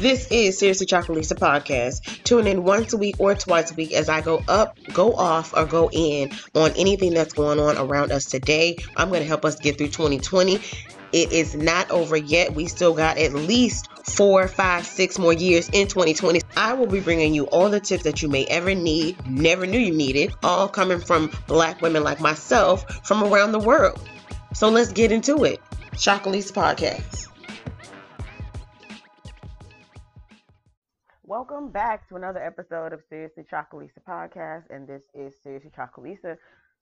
This 0.00 0.28
is 0.30 0.56
Seriously 0.56 0.86
Chocolisa 0.86 1.34
podcast. 1.34 2.24
Tune 2.24 2.46
in 2.46 2.64
once 2.64 2.94
a 2.94 2.96
week 2.96 3.16
or 3.18 3.34
twice 3.34 3.70
a 3.70 3.74
week 3.74 3.92
as 3.92 4.08
I 4.08 4.22
go 4.22 4.42
up, 4.48 4.78
go 4.94 5.12
off, 5.12 5.52
or 5.54 5.66
go 5.66 5.90
in 5.92 6.30
on 6.54 6.70
anything 6.78 7.12
that's 7.12 7.34
going 7.34 7.60
on 7.60 7.76
around 7.76 8.10
us 8.10 8.24
today. 8.24 8.78
I'm 8.96 9.10
going 9.10 9.20
to 9.20 9.28
help 9.28 9.44
us 9.44 9.56
get 9.56 9.76
through 9.76 9.88
2020. 9.88 10.58
It 11.12 11.32
is 11.32 11.54
not 11.54 11.90
over 11.90 12.16
yet. 12.16 12.54
We 12.54 12.64
still 12.64 12.94
got 12.94 13.18
at 13.18 13.34
least 13.34 13.90
four, 14.06 14.48
five, 14.48 14.86
six 14.86 15.18
more 15.18 15.34
years 15.34 15.68
in 15.68 15.86
2020. 15.86 16.40
I 16.56 16.72
will 16.72 16.86
be 16.86 17.00
bringing 17.00 17.34
you 17.34 17.44
all 17.48 17.68
the 17.68 17.78
tips 17.78 18.04
that 18.04 18.22
you 18.22 18.30
may 18.30 18.46
ever 18.46 18.74
need, 18.74 19.18
never 19.28 19.66
knew 19.66 19.78
you 19.78 19.92
needed, 19.92 20.32
all 20.42 20.66
coming 20.66 21.00
from 21.00 21.30
black 21.46 21.82
women 21.82 22.02
like 22.02 22.20
myself 22.20 23.06
from 23.06 23.22
around 23.22 23.52
the 23.52 23.58
world. 23.58 24.00
So 24.54 24.70
let's 24.70 24.92
get 24.92 25.12
into 25.12 25.44
it. 25.44 25.60
Chocolisa 25.92 26.52
podcast. 26.52 27.29
Welcome 31.30 31.70
back 31.70 32.08
to 32.08 32.16
another 32.16 32.42
episode 32.42 32.92
of 32.92 33.04
Seriously 33.08 33.44
Chocolisa 33.44 34.02
podcast, 34.04 34.64
and 34.68 34.84
this 34.84 35.04
is 35.14 35.32
Seriously 35.40 35.70
Chocolisa. 35.70 36.36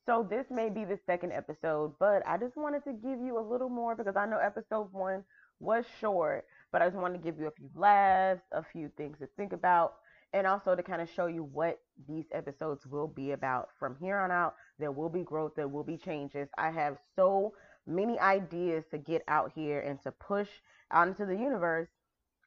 So 0.07 0.27
this 0.29 0.47
may 0.51 0.71
be 0.71 0.87
the 0.87 0.99
second 1.05 1.33
episode, 1.33 1.93
but 2.01 2.27
I 2.27 2.39
just 2.39 2.57
wanted 2.57 2.83
to 2.85 2.95
give 2.95 3.21
you 3.21 3.39
a 3.39 3.45
little 3.47 3.69
more 3.69 3.95
because 3.95 4.17
I 4.17 4.25
know 4.25 4.39
episode 4.39 4.91
one 4.91 5.23
was 5.61 5.85
short, 6.01 6.47
but 6.73 6.81
I 6.81 6.87
just 6.87 6.97
wanted 6.97 7.19
to 7.19 7.25
give 7.25 7.39
you 7.39 7.49
a 7.49 7.51
few 7.51 7.69
laughs, 7.75 8.41
a 8.53 8.63
few 8.73 8.91
things 8.97 9.19
to 9.19 9.29
think 9.37 9.53
about, 9.53 9.97
and 10.33 10.47
also 10.47 10.75
to 10.75 10.83
kind 10.83 11.03
of 11.03 11.11
show 11.11 11.27
you 11.27 11.43
what 11.43 11.79
these 12.09 12.25
episodes 12.33 12.87
will 12.87 13.07
be 13.07 13.33
about. 13.33 13.69
From 13.79 13.97
here 14.01 14.17
on 14.17 14.31
out, 14.31 14.55
there 14.79 14.93
will 14.93 15.11
be 15.11 15.25
growth, 15.25 15.53
there 15.57 15.69
will 15.69 15.85
be 15.85 15.99
changes. 15.99 16.49
I 16.57 16.71
have 16.71 16.97
so 17.17 17.53
many 17.87 18.19
ideas 18.19 18.85
to 18.93 18.97
get 18.97 19.21
out 19.29 19.53
here 19.55 19.81
and 19.81 20.03
to 20.05 20.11
push 20.11 20.49
out 20.91 21.07
into 21.07 21.27
the 21.27 21.37
universe. 21.37 21.89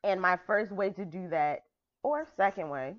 And 0.04 0.20
my 0.20 0.40
first 0.48 0.72
way 0.72 0.90
to 0.90 1.06
do 1.06 1.30
that 1.30 1.60
or 2.04 2.28
second 2.36 2.70
way, 2.70 2.96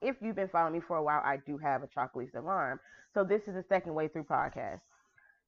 if 0.00 0.16
you've 0.20 0.36
been 0.36 0.48
following 0.48 0.74
me 0.74 0.80
for 0.80 0.96
a 0.96 1.02
while, 1.02 1.22
I 1.24 1.38
do 1.46 1.56
have 1.58 1.82
a 1.82 1.86
Chocolisa 1.86 2.36
alarm. 2.36 2.80
So 3.14 3.24
this 3.24 3.42
is 3.46 3.54
the 3.54 3.64
second 3.68 3.94
way 3.94 4.08
through 4.08 4.24
podcast. 4.24 4.80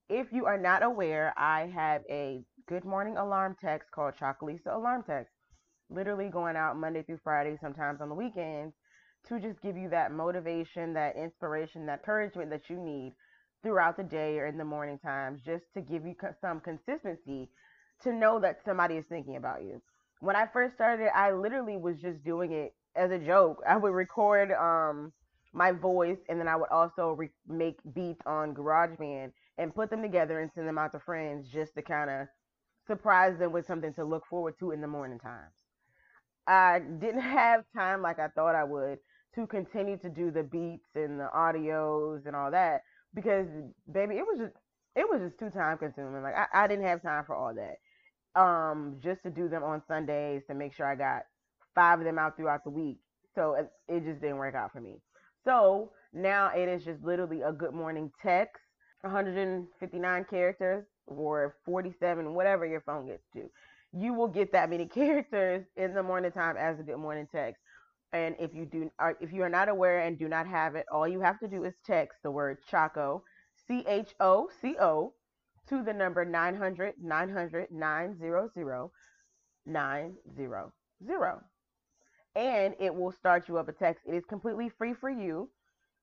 If 0.09 0.33
you 0.33 0.47
are 0.47 0.59
not 0.59 0.83
aware, 0.83 1.35
I 1.37 1.67
have 1.75 2.03
a 2.09 2.45
good 2.69 2.85
morning 2.85 3.17
alarm 3.17 3.57
text 3.61 3.91
called 3.91 4.15
Chocolisa 4.15 4.75
Alarm 4.75 5.03
Text. 5.07 5.33
Literally 5.91 6.29
going 6.29 6.57
out 6.57 6.79
Monday 6.79 7.03
through 7.03 7.21
Friday, 7.23 7.59
sometimes 7.61 8.01
on 8.01 8.09
the 8.09 8.15
weekends, 8.15 8.75
to 9.29 9.41
just 9.41 9.61
give 9.61 9.77
you 9.77 9.89
that 9.91 10.13
motivation, 10.13 10.95
that 10.95 11.17
inspiration, 11.17 11.87
that 11.87 11.99
encouragement 12.01 12.51
that 12.51 12.71
you 12.71 12.77
need 12.77 13.15
throughout 13.63 13.97
the 13.97 14.05
day 14.05 14.39
or 14.39 14.47
in 14.47 14.59
the 14.59 14.65
morning 14.65 14.99
times, 14.99 15.41
just 15.45 15.65
to 15.75 15.81
give 15.81 16.07
you 16.07 16.15
some 16.41 16.61
consistency 16.61 17.49
to 18.03 18.13
know 18.13 18.39
that 18.39 18.61
somebody 18.65 18.95
is 18.95 19.05
thinking 19.07 19.37
about 19.37 19.63
you 19.63 19.83
when 20.21 20.37
I 20.37 20.47
first 20.47 20.75
started, 20.75 21.11
I 21.17 21.33
literally 21.33 21.77
was 21.77 22.01
just 22.01 22.25
doing 22.25 22.53
it 22.53 22.75
as 22.95 23.11
a 23.11 23.19
joke. 23.19 23.63
I 23.69 23.77
would 23.77 23.93
record 23.93 24.53
um 24.53 25.13
my 25.53 25.73
voice 25.73 26.19
and 26.29 26.39
then 26.39 26.49
I 26.49 26.57
would 26.57 26.69
also 26.71 27.13
re- 27.13 27.31
make 27.49 27.77
beats 27.95 28.21
on 28.27 28.55
GarageBand 28.55 29.33
and 29.59 29.75
put 29.75 29.89
them 29.91 30.03
together 30.03 30.41
and 30.41 30.51
send 30.55 30.69
them 30.69 30.79
out 30.79 30.93
to 30.93 31.01
friends 31.01 31.49
just 31.49 31.75
to 31.77 31.83
kind 31.83 32.11
of 32.11 32.27
surprise 32.87 33.39
them 33.39 33.53
with 33.53 33.67
something 33.67 33.95
to 33.95 34.05
look 34.05 34.27
forward 34.27 34.59
to 34.59 34.73
in 34.73 34.81
the 34.83 34.89
morning 34.89 35.19
times. 35.19 35.55
I 36.47 36.81
didn't 36.81 37.21
have 37.23 37.65
time 37.77 38.03
like 38.03 38.19
I 38.19 38.29
thought 38.29 38.55
I 38.55 38.65
would 38.65 38.99
to 39.35 39.47
continue 39.47 39.99
to 39.99 40.09
do 40.09 40.31
the 40.31 40.43
beats 40.43 40.89
and 40.95 41.21
the 41.21 41.29
audios 41.35 42.27
and 42.27 42.35
all 42.35 42.51
that 42.51 42.83
because 43.15 43.47
baby, 43.91 44.17
it 44.17 44.27
was 44.27 44.39
just 44.39 44.55
it 44.95 45.09
was 45.09 45.21
just 45.21 45.39
too 45.39 45.51
time 45.51 45.79
consuming. 45.79 46.23
Like 46.23 46.35
I, 46.35 46.65
I 46.65 46.67
didn't 46.67 46.87
have 46.87 47.03
time 47.03 47.25
for 47.25 47.35
all 47.37 47.55
that 47.55 47.77
um, 48.37 48.97
just 49.03 49.23
to 49.25 49.31
do 49.31 49.49
them 49.49 49.65
on 49.65 49.83
Sundays 49.89 50.43
to 50.49 50.55
make 50.55 50.75
sure 50.75 50.87
I 50.87 50.97
got 50.97 51.23
five 51.75 51.99
of 51.99 52.05
them 52.05 52.19
out 52.19 52.37
throughout 52.37 52.65
the 52.65 52.71
week. 52.71 52.99
So 53.35 53.55
it, 53.55 53.71
it 53.89 54.05
just 54.05 54.21
didn't 54.21 54.39
work 54.39 54.55
out 54.55 54.73
for 54.73 54.81
me. 54.81 55.01
So 55.45 55.93
now 56.15 56.51
it 56.55 56.69
is 56.69 56.85
just 56.85 57.03
literally 57.05 57.43
a 57.43 57.53
good 57.53 57.75
morning 57.75 58.13
text, 58.23 58.63
159 59.03 60.27
characters 60.31 60.85
or 61.07 61.57
47, 61.65 62.35
whatever 62.35 62.67
your 62.67 62.83
phone 62.83 63.07
gets 63.07 63.25
to. 63.35 63.51
You 63.93 64.15
will 64.15 64.29
get 64.29 64.53
that 64.53 64.71
many 64.71 64.87
characters 64.89 65.65
in 65.77 65.95
the 65.95 66.03
morning 66.03 66.33
time 66.33 66.57
as 66.59 66.81
a 66.81 66.83
good 66.83 66.99
morning 66.99 67.29
text. 67.33 67.63
And 68.13 68.37
if 68.39 68.55
you 68.55 68.67
do, 68.67 68.91
if 69.21 69.33
you 69.33 69.43
are 69.43 69.51
not 69.51 69.69
aware 69.69 70.01
and 70.01 70.19
do 70.19 70.29
not 70.29 70.47
have 70.47 70.77
it, 70.77 70.87
all 70.93 71.09
you 71.09 71.21
have 71.21 71.41
to 71.41 71.49
do 71.49 71.65
is 71.65 71.75
text 71.87 72.19
the 72.23 72.31
word 72.31 72.59
Choco, 72.71 73.23
C 73.69 73.85
H 73.87 74.15
O 74.21 74.49
C 74.63 74.77
O, 74.81 75.13
to 75.69 75.83
the 75.83 75.93
number 75.93 76.25
900 76.25 76.95
900 77.03 77.71
900 77.71 78.91
900. 79.67 81.41
And 82.35 82.75
it 82.79 82.95
will 82.95 83.13
start 83.13 83.49
you 83.49 83.59
up 83.59 83.69
a 83.69 83.73
text. 83.73 84.05
It 84.07 84.15
is 84.15 84.25
completely 84.25 84.69
free 84.69 84.95
for 84.95 85.11
you. 85.11 85.49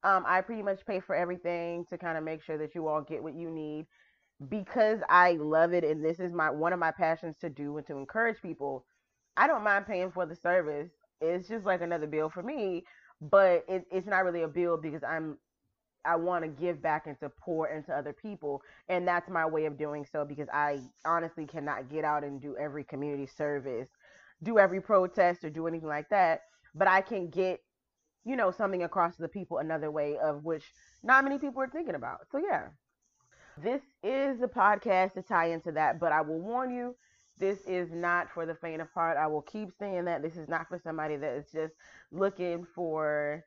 Um, 0.03 0.23
I 0.27 0.41
pretty 0.41 0.63
much 0.63 0.85
pay 0.85 0.99
for 0.99 1.15
everything 1.15 1.85
to 1.89 1.97
kind 1.97 2.17
of 2.17 2.23
make 2.23 2.43
sure 2.43 2.57
that 2.57 2.75
you 2.75 2.87
all 2.87 3.01
get 3.01 3.23
what 3.23 3.35
you 3.35 3.49
need 3.49 3.85
because 4.49 4.99
I 5.09 5.33
love 5.33 5.73
it 5.73 5.83
and 5.83 6.03
this 6.03 6.19
is 6.19 6.33
my 6.33 6.49
one 6.49 6.73
of 6.73 6.79
my 6.79 6.91
passions 6.91 7.37
to 7.41 7.49
do 7.49 7.77
and 7.77 7.87
to 7.87 7.97
encourage 7.97 8.41
people. 8.41 8.85
I 9.37 9.47
don't 9.47 9.63
mind 9.63 9.85
paying 9.87 10.11
for 10.11 10.25
the 10.25 10.35
service. 10.35 10.89
It's 11.21 11.47
just 11.47 11.65
like 11.65 11.81
another 11.81 12.07
bill 12.07 12.29
for 12.29 12.43
me, 12.43 12.83
but 13.21 13.63
it, 13.69 13.85
it's 13.91 14.07
not 14.07 14.25
really 14.25 14.41
a 14.41 14.47
bill 14.47 14.77
because 14.77 15.03
I'm 15.03 15.37
I 16.05 16.15
want 16.15 16.43
to 16.43 16.49
give 16.49 16.81
back 16.81 17.07
and 17.07 17.19
to 17.19 17.29
pour 17.29 17.67
into 17.69 17.93
other 17.93 18.13
people. 18.13 18.61
And 18.89 19.07
that's 19.07 19.29
my 19.29 19.45
way 19.45 19.65
of 19.65 19.77
doing 19.77 20.05
so 20.09 20.25
because 20.25 20.47
I 20.53 20.79
honestly 21.05 21.45
cannot 21.45 21.89
get 21.89 22.03
out 22.03 22.23
and 22.23 22.41
do 22.41 22.55
every 22.57 22.83
community 22.83 23.25
service, 23.25 23.89
do 24.41 24.59
every 24.59 24.81
protest 24.81 25.43
or 25.43 25.49
do 25.49 25.67
anything 25.67 25.87
like 25.87 26.09
that. 26.09 26.41
But 26.75 26.87
I 26.87 27.01
can 27.01 27.29
get, 27.29 27.59
you 28.25 28.35
know, 28.35 28.51
something 28.51 28.83
across 28.83 29.15
to 29.15 29.21
the 29.21 29.27
people 29.27 29.59
another 29.59 29.91
way 29.91 30.17
of 30.17 30.43
which 30.43 30.63
not 31.03 31.23
many 31.23 31.37
people 31.37 31.61
are 31.61 31.69
thinking 31.69 31.95
about. 31.95 32.19
So, 32.31 32.39
yeah, 32.39 32.67
this 33.61 33.81
is 34.01 34.41
a 34.41 34.47
podcast 34.47 35.13
to 35.13 35.21
tie 35.21 35.51
into 35.51 35.71
that. 35.73 35.99
But 35.99 36.11
I 36.11 36.21
will 36.21 36.39
warn 36.39 36.73
you, 36.73 36.95
this 37.39 37.59
is 37.65 37.91
not 37.91 38.29
for 38.31 38.45
the 38.45 38.55
faint 38.55 38.81
of 38.81 38.89
heart. 38.93 39.17
I 39.17 39.27
will 39.27 39.41
keep 39.41 39.69
saying 39.79 40.05
that. 40.05 40.21
This 40.21 40.37
is 40.37 40.47
not 40.47 40.67
for 40.67 40.79
somebody 40.79 41.15
that 41.17 41.33
is 41.33 41.51
just 41.51 41.73
looking 42.11 42.65
for 42.75 43.43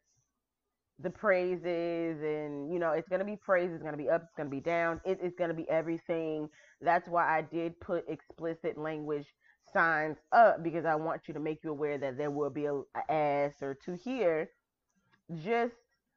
the 0.98 1.10
praises 1.10 2.22
and 2.22 2.72
you 2.72 2.78
know 2.78 2.92
it's 2.92 3.08
going 3.08 3.18
to 3.18 3.24
be 3.24 3.36
praise 3.36 3.70
it's 3.70 3.82
going 3.82 3.92
to 3.92 3.98
be 3.98 4.08
up 4.08 4.22
it's 4.22 4.34
going 4.34 4.48
to 4.48 4.54
be 4.54 4.60
down 4.60 5.00
it, 5.04 5.18
it's 5.22 5.36
going 5.36 5.50
to 5.50 5.54
be 5.54 5.68
everything. 5.68 6.48
That's 6.80 7.08
why 7.08 7.38
i 7.38 7.42
did 7.42 7.78
put 7.80 8.08
explicit 8.08 8.78
language 8.78 9.26
signs 9.72 10.16
up 10.32 10.62
because 10.62 10.84
i 10.86 10.94
want 10.94 11.22
you 11.28 11.34
to 11.34 11.40
make 11.40 11.62
you 11.62 11.70
aware 11.70 11.98
that 11.98 12.16
there 12.16 12.30
will 12.30 12.50
be 12.50 12.66
a, 12.66 12.74
a 12.74 13.12
ass 13.12 13.52
or 13.60 13.74
two 13.74 13.94
here 14.02 14.48
just 15.42 15.74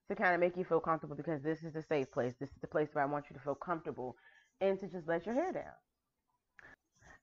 to 0.10 0.16
kind 0.16 0.34
of 0.34 0.40
make 0.40 0.58
you 0.58 0.64
feel 0.64 0.80
comfortable 0.80 1.16
because 1.16 1.42
this 1.42 1.64
is 1.64 1.76
a 1.76 1.84
safe 1.84 2.12
place. 2.12 2.34
This 2.40 2.50
is 2.50 2.62
the 2.62 2.68
place 2.68 2.90
where 2.94 3.04
i 3.04 3.08
want 3.08 3.26
you 3.30 3.36
to 3.36 3.42
feel 3.42 3.56
comfortable 3.56 4.16
and 4.60 4.80
to 4.80 4.88
just 4.88 5.08
let 5.08 5.26
your 5.26 5.36
hair 5.36 5.52
down. 5.54 5.74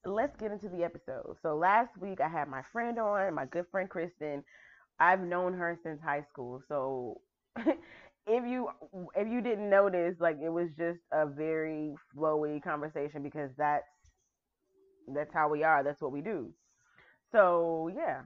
Let's 0.04 0.36
get 0.36 0.52
into 0.52 0.68
the 0.68 0.84
episode. 0.84 1.36
So 1.42 1.56
last 1.56 1.96
week 1.98 2.20
i 2.20 2.28
had 2.28 2.48
my 2.48 2.62
friend 2.72 2.98
on 2.98 3.34
my 3.34 3.46
good 3.46 3.66
friend 3.70 3.90
kristen. 3.90 4.44
I've 4.98 5.20
known 5.20 5.52
her 5.54 5.78
since 5.82 6.00
high 6.00 6.24
school. 6.30 6.62
So 6.68 7.20
if 8.26 8.44
you 8.46 8.68
if 9.14 9.28
you 9.28 9.40
didn't 9.40 9.70
notice, 9.70 10.16
like 10.20 10.38
it 10.42 10.50
was 10.50 10.68
just 10.76 11.00
a 11.12 11.26
very 11.26 11.94
flowy 12.16 12.62
conversation 12.62 13.22
because 13.22 13.50
that's 13.56 13.84
that's 15.14 15.32
how 15.32 15.48
we 15.48 15.62
are. 15.62 15.82
That's 15.82 16.00
what 16.00 16.12
we 16.12 16.20
do. 16.20 16.52
So 17.32 17.90
yeah. 17.94 18.22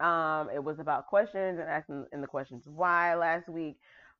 Um, 0.00 0.50
it 0.52 0.62
was 0.62 0.80
about 0.80 1.06
questions 1.06 1.60
and 1.60 1.68
asking 1.68 2.06
in 2.12 2.20
the 2.20 2.26
questions 2.26 2.64
why 2.66 3.14
last 3.14 3.48
week. 3.48 3.76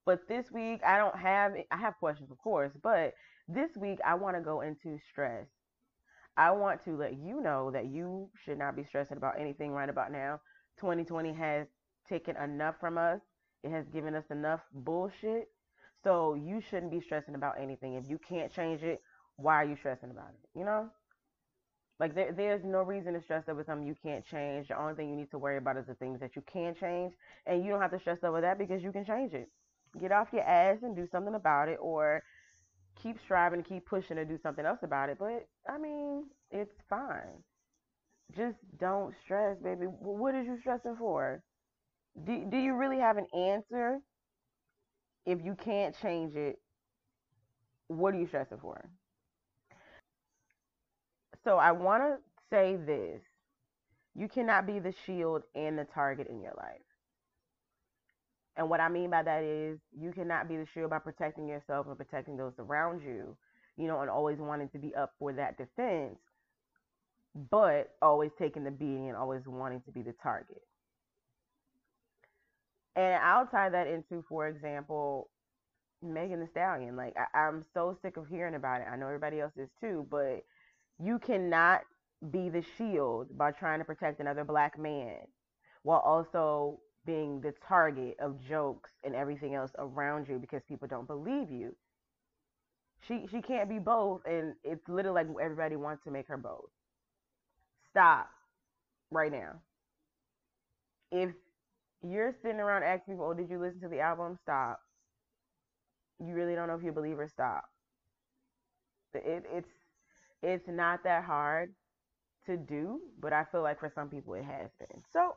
But 0.06 0.28
this 0.28 0.50
week 0.52 0.80
I 0.86 0.98
don't 0.98 1.16
have 1.16 1.52
I 1.70 1.76
have 1.76 1.96
questions 1.98 2.30
of 2.30 2.38
course, 2.38 2.72
but 2.82 3.14
this 3.48 3.76
week 3.76 3.98
I 4.06 4.14
want 4.14 4.36
to 4.36 4.42
go 4.42 4.60
into 4.60 4.98
stress. 5.10 5.46
I 6.36 6.52
want 6.52 6.84
to 6.84 6.96
let 6.96 7.14
you 7.18 7.40
know 7.40 7.70
that 7.72 7.86
you 7.86 8.30
should 8.44 8.58
not 8.58 8.76
be 8.76 8.84
stressing 8.84 9.16
about 9.16 9.38
anything 9.40 9.72
right 9.72 9.88
about 9.88 10.12
now. 10.12 10.40
2020 10.80 11.32
has 11.34 11.66
taken 12.08 12.36
enough 12.36 12.76
from 12.80 12.98
us. 12.98 13.20
It 13.62 13.70
has 13.70 13.86
given 13.92 14.14
us 14.14 14.24
enough 14.30 14.60
bullshit. 14.72 15.48
So 16.02 16.34
you 16.34 16.60
shouldn't 16.60 16.90
be 16.90 17.00
stressing 17.00 17.34
about 17.34 17.60
anything. 17.60 17.94
If 17.94 18.08
you 18.08 18.18
can't 18.18 18.52
change 18.52 18.82
it, 18.82 19.02
why 19.36 19.56
are 19.56 19.64
you 19.64 19.76
stressing 19.76 20.10
about 20.10 20.30
it? 20.30 20.58
You 20.58 20.64
know? 20.64 20.88
Like 22.00 22.14
there, 22.16 22.32
there's 22.32 22.64
no 22.64 22.82
reason 22.82 23.12
to 23.14 23.22
stress 23.22 23.44
over 23.48 23.62
something 23.64 23.86
you 23.86 23.94
can't 24.02 24.26
change. 24.26 24.68
The 24.68 24.80
only 24.80 24.94
thing 24.94 25.08
you 25.08 25.14
need 25.16 25.30
to 25.30 25.38
worry 25.38 25.58
about 25.58 25.76
is 25.76 25.86
the 25.86 25.94
things 25.94 26.18
that 26.18 26.34
you 26.34 26.42
can 26.52 26.74
change, 26.74 27.14
and 27.46 27.64
you 27.64 27.70
don't 27.70 27.80
have 27.80 27.92
to 27.92 28.00
stress 28.00 28.18
over 28.24 28.40
that 28.40 28.58
because 28.58 28.82
you 28.82 28.90
can 28.90 29.04
change 29.04 29.34
it. 29.34 29.48
Get 30.00 30.10
off 30.10 30.32
your 30.32 30.42
ass 30.42 30.78
and 30.82 30.96
do 30.96 31.06
something 31.12 31.34
about 31.34 31.68
it, 31.68 31.78
or 31.80 32.22
keep 33.00 33.18
striving, 33.24 33.62
keep 33.62 33.86
pushing 33.86 34.16
to 34.16 34.24
do 34.24 34.38
something 34.42 34.66
else 34.66 34.80
about 34.82 35.10
it. 35.10 35.18
But 35.18 35.46
I 35.68 35.78
mean, 35.78 36.24
it's 36.50 36.74
fine. 36.90 37.44
Just 38.36 38.56
don't 38.80 39.14
stress, 39.24 39.58
baby. 39.62 39.86
What 39.86 40.34
is 40.34 40.46
you 40.46 40.58
stressing 40.58 40.96
for? 40.96 41.42
Do, 42.24 42.46
do 42.50 42.56
you 42.56 42.74
really 42.76 42.98
have 42.98 43.16
an 43.16 43.26
answer? 43.34 43.98
If 45.24 45.38
you 45.44 45.54
can't 45.54 45.94
change 46.00 46.34
it, 46.34 46.58
what 47.88 48.14
are 48.14 48.18
you 48.18 48.26
stressing 48.26 48.58
for? 48.58 48.90
So 51.44 51.58
I 51.58 51.72
want 51.72 52.02
to 52.02 52.16
say 52.50 52.76
this. 52.76 53.20
You 54.14 54.28
cannot 54.28 54.66
be 54.66 54.78
the 54.78 54.94
shield 55.06 55.42
and 55.54 55.78
the 55.78 55.84
target 55.84 56.28
in 56.28 56.40
your 56.40 56.52
life. 56.56 56.82
And 58.56 58.68
what 58.68 58.80
I 58.80 58.88
mean 58.88 59.10
by 59.10 59.22
that 59.22 59.42
is 59.42 59.78
you 59.98 60.12
cannot 60.12 60.48
be 60.48 60.56
the 60.56 60.66
shield 60.74 60.90
by 60.90 60.98
protecting 60.98 61.48
yourself 61.48 61.86
and 61.86 61.96
protecting 61.96 62.36
those 62.36 62.52
around 62.58 63.02
you, 63.02 63.36
you 63.76 63.86
know, 63.86 64.00
and 64.00 64.10
always 64.10 64.38
wanting 64.38 64.68
to 64.70 64.78
be 64.78 64.94
up 64.94 65.12
for 65.18 65.32
that 65.32 65.56
defense, 65.56 66.18
but 67.50 67.94
always 68.02 68.30
taking 68.38 68.64
the 68.64 68.70
beating 68.70 69.08
and 69.08 69.16
always 69.16 69.42
wanting 69.46 69.80
to 69.86 69.90
be 69.90 70.02
the 70.02 70.14
target. 70.22 70.62
And 72.96 73.22
I'll 73.22 73.46
tie 73.46 73.70
that 73.70 73.86
into, 73.86 74.24
for 74.28 74.48
example, 74.48 75.30
Megan 76.02 76.40
Thee 76.40 76.46
Stallion. 76.50 76.96
Like 76.96 77.14
I, 77.16 77.48
am 77.48 77.64
so 77.72 77.96
sick 78.02 78.16
of 78.16 78.26
hearing 78.28 78.54
about 78.54 78.80
it. 78.80 78.88
I 78.90 78.96
know 78.96 79.06
everybody 79.06 79.40
else 79.40 79.56
is 79.56 79.70
too, 79.80 80.06
but 80.10 80.44
you 81.02 81.18
cannot 81.18 81.82
be 82.30 82.48
the 82.48 82.64
shield 82.76 83.36
by 83.36 83.50
trying 83.50 83.78
to 83.78 83.84
protect 83.84 84.20
another 84.20 84.44
black 84.44 84.78
man 84.78 85.18
while 85.82 86.00
also 86.00 86.78
being 87.04 87.40
the 87.40 87.52
target 87.66 88.16
of 88.20 88.40
jokes 88.40 88.90
and 89.04 89.14
everything 89.14 89.54
else 89.54 89.72
around 89.78 90.28
you 90.28 90.38
because 90.38 90.62
people 90.68 90.86
don't 90.86 91.06
believe 91.06 91.50
you. 91.50 91.74
She 93.08 93.26
she 93.28 93.42
can't 93.42 93.68
be 93.68 93.80
both 93.80 94.20
and 94.24 94.54
it's 94.62 94.88
literally 94.88 95.24
like 95.24 95.34
everybody 95.42 95.74
wants 95.74 96.04
to 96.04 96.10
make 96.12 96.28
her 96.28 96.36
both. 96.36 96.70
Stop 97.90 98.30
right 99.10 99.32
now. 99.32 99.54
If 101.10 101.30
you're 102.02 102.34
sitting 102.42 102.60
around 102.60 102.82
asking 102.84 103.14
people, 103.14 103.26
"Oh, 103.26 103.34
did 103.34 103.50
you 103.50 103.58
listen 103.58 103.80
to 103.82 103.88
the 103.88 104.00
album?" 104.00 104.38
Stop. 104.42 104.80
You 106.18 106.34
really 106.34 106.54
don't 106.54 106.68
know 106.68 106.74
if 106.76 106.84
you 106.84 106.92
believe 106.92 107.18
or 107.18 107.28
stop. 107.28 107.64
It, 109.14 109.44
it's 109.52 109.68
it's 110.42 110.68
not 110.68 111.04
that 111.04 111.24
hard 111.24 111.74
to 112.46 112.56
do, 112.56 113.00
but 113.20 113.32
I 113.32 113.44
feel 113.44 113.62
like 113.62 113.80
for 113.80 113.90
some 113.94 114.08
people 114.08 114.34
it 114.34 114.44
has 114.44 114.70
been. 114.78 115.02
So 115.12 115.36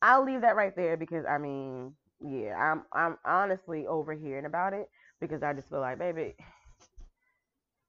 I'll 0.00 0.24
leave 0.24 0.40
that 0.42 0.56
right 0.56 0.74
there 0.74 0.96
because 0.96 1.24
I 1.26 1.38
mean, 1.38 1.94
yeah, 2.20 2.56
I'm 2.56 2.84
I'm 2.92 3.18
honestly 3.24 3.86
overhearing 3.86 4.46
about 4.46 4.72
it 4.72 4.88
because 5.20 5.42
I 5.42 5.52
just 5.52 5.68
feel 5.68 5.80
like, 5.80 5.98
baby, 5.98 6.34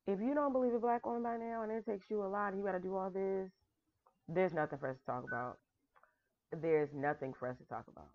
if 0.07 0.19
you 0.19 0.33
don't 0.33 0.53
believe 0.53 0.73
a 0.73 0.79
black 0.79 1.05
woman 1.05 1.23
by 1.23 1.37
now 1.37 1.63
and 1.63 1.71
it 1.71 1.85
takes 1.85 2.09
you 2.09 2.23
a 2.23 2.27
lot, 2.27 2.55
you 2.55 2.63
got 2.63 2.73
to 2.73 2.79
do 2.79 2.95
all 2.95 3.09
this. 3.09 3.49
There's 4.27 4.53
nothing 4.53 4.79
for 4.79 4.89
us 4.89 4.97
to 4.97 5.05
talk 5.05 5.23
about. 5.23 5.57
There's 6.61 6.89
nothing 6.93 7.33
for 7.39 7.47
us 7.47 7.57
to 7.57 7.65
talk 7.65 7.85
about. 7.91 8.09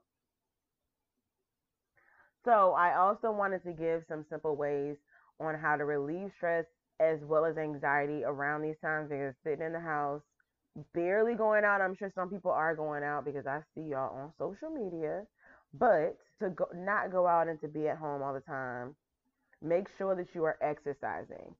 So 2.45 2.73
I 2.73 2.97
also 2.97 3.31
wanted 3.31 3.63
to 3.65 3.73
give 3.73 4.03
some 4.09 4.25
simple 4.31 4.57
ways 4.57 4.97
on 5.41 5.55
how 5.55 5.77
to 5.77 5.85
relieve 5.85 6.31
stress 6.37 6.65
as 7.01 7.19
well 7.23 7.45
as 7.45 7.57
anxiety 7.57 8.23
around 8.25 8.63
these 8.63 8.79
times 8.83 9.09
because 9.11 9.35
sitting 9.45 9.65
in 9.65 9.73
the 9.73 9.81
house 9.81 10.23
barely 10.95 11.35
going 11.35 11.65
out. 11.65 11.81
I'm 11.81 11.97
sure 11.97 12.11
some 12.15 12.29
people 12.29 12.51
are 12.51 12.75
going 12.75 13.03
out 13.03 13.25
because 13.25 13.47
I 13.47 13.61
see 13.75 13.83
y'all 13.91 14.17
on 14.17 14.33
social 14.39 14.71
media. 14.71 15.23
But 15.75 16.17
to 16.41 16.51
go, 16.51 16.67
not 16.75 17.13
go 17.13 17.27
out 17.27 17.49
and 17.49 17.61
to 17.61 17.69
be 17.69 17.89
at 17.89 17.99
home 17.99 18.23
all 18.23 18.33
the 18.33 18.41
time, 18.41 18.95
make 19.63 19.87
sure 19.99 20.15
that 20.15 20.29
you 20.35 20.45
are 20.45 20.57
exercising. 20.63 21.55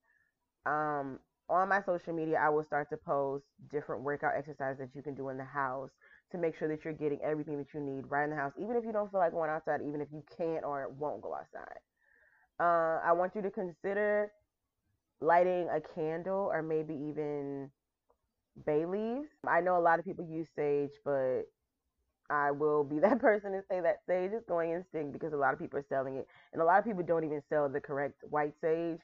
Um, 0.65 1.19
on 1.49 1.69
my 1.69 1.81
social 1.85 2.13
media, 2.13 2.39
I 2.41 2.49
will 2.49 2.63
start 2.63 2.89
to 2.91 2.97
post 2.97 3.43
different 3.71 4.03
workout 4.03 4.33
exercises 4.37 4.79
that 4.79 4.95
you 4.95 5.01
can 5.01 5.15
do 5.15 5.29
in 5.29 5.37
the 5.37 5.43
house 5.43 5.89
to 6.31 6.37
make 6.37 6.57
sure 6.57 6.67
that 6.67 6.83
you're 6.83 6.93
getting 6.93 7.19
everything 7.23 7.57
that 7.57 7.73
you 7.73 7.79
need 7.79 8.05
right 8.09 8.23
in 8.23 8.29
the 8.29 8.35
house, 8.35 8.53
even 8.59 8.75
if 8.75 8.85
you 8.85 8.91
don't 8.91 9.11
feel 9.11 9.19
like 9.19 9.31
going 9.31 9.49
outside, 9.49 9.81
even 9.87 10.01
if 10.01 10.07
you 10.11 10.23
can't 10.37 10.63
or 10.63 10.89
won't 10.97 11.21
go 11.21 11.33
outside. 11.35 11.79
Uh, 12.59 12.99
I 13.05 13.13
want 13.13 13.35
you 13.35 13.41
to 13.41 13.51
consider 13.51 14.31
lighting 15.21 15.67
a 15.69 15.81
candle 15.95 16.49
or 16.51 16.61
maybe 16.61 16.93
even 16.93 17.69
bay 18.65 18.85
leaves. 18.85 19.29
I 19.47 19.61
know 19.61 19.77
a 19.77 19.81
lot 19.81 19.99
of 19.99 20.05
people 20.05 20.25
use 20.25 20.47
sage, 20.55 20.91
but 21.03 21.43
I 22.29 22.51
will 22.51 22.83
be 22.83 22.99
that 23.01 23.19
person 23.19 23.51
to 23.53 23.61
say 23.69 23.81
that 23.81 23.99
sage 24.07 24.31
is 24.31 24.43
going 24.47 24.71
instinct 24.71 25.13
because 25.13 25.33
a 25.33 25.37
lot 25.37 25.53
of 25.53 25.59
people 25.59 25.79
are 25.79 25.85
selling 25.89 26.17
it. 26.17 26.27
And 26.53 26.61
a 26.61 26.65
lot 26.65 26.79
of 26.79 26.85
people 26.85 27.03
don't 27.03 27.23
even 27.23 27.41
sell 27.49 27.69
the 27.69 27.81
correct 27.81 28.23
white 28.29 28.53
sage 28.61 28.99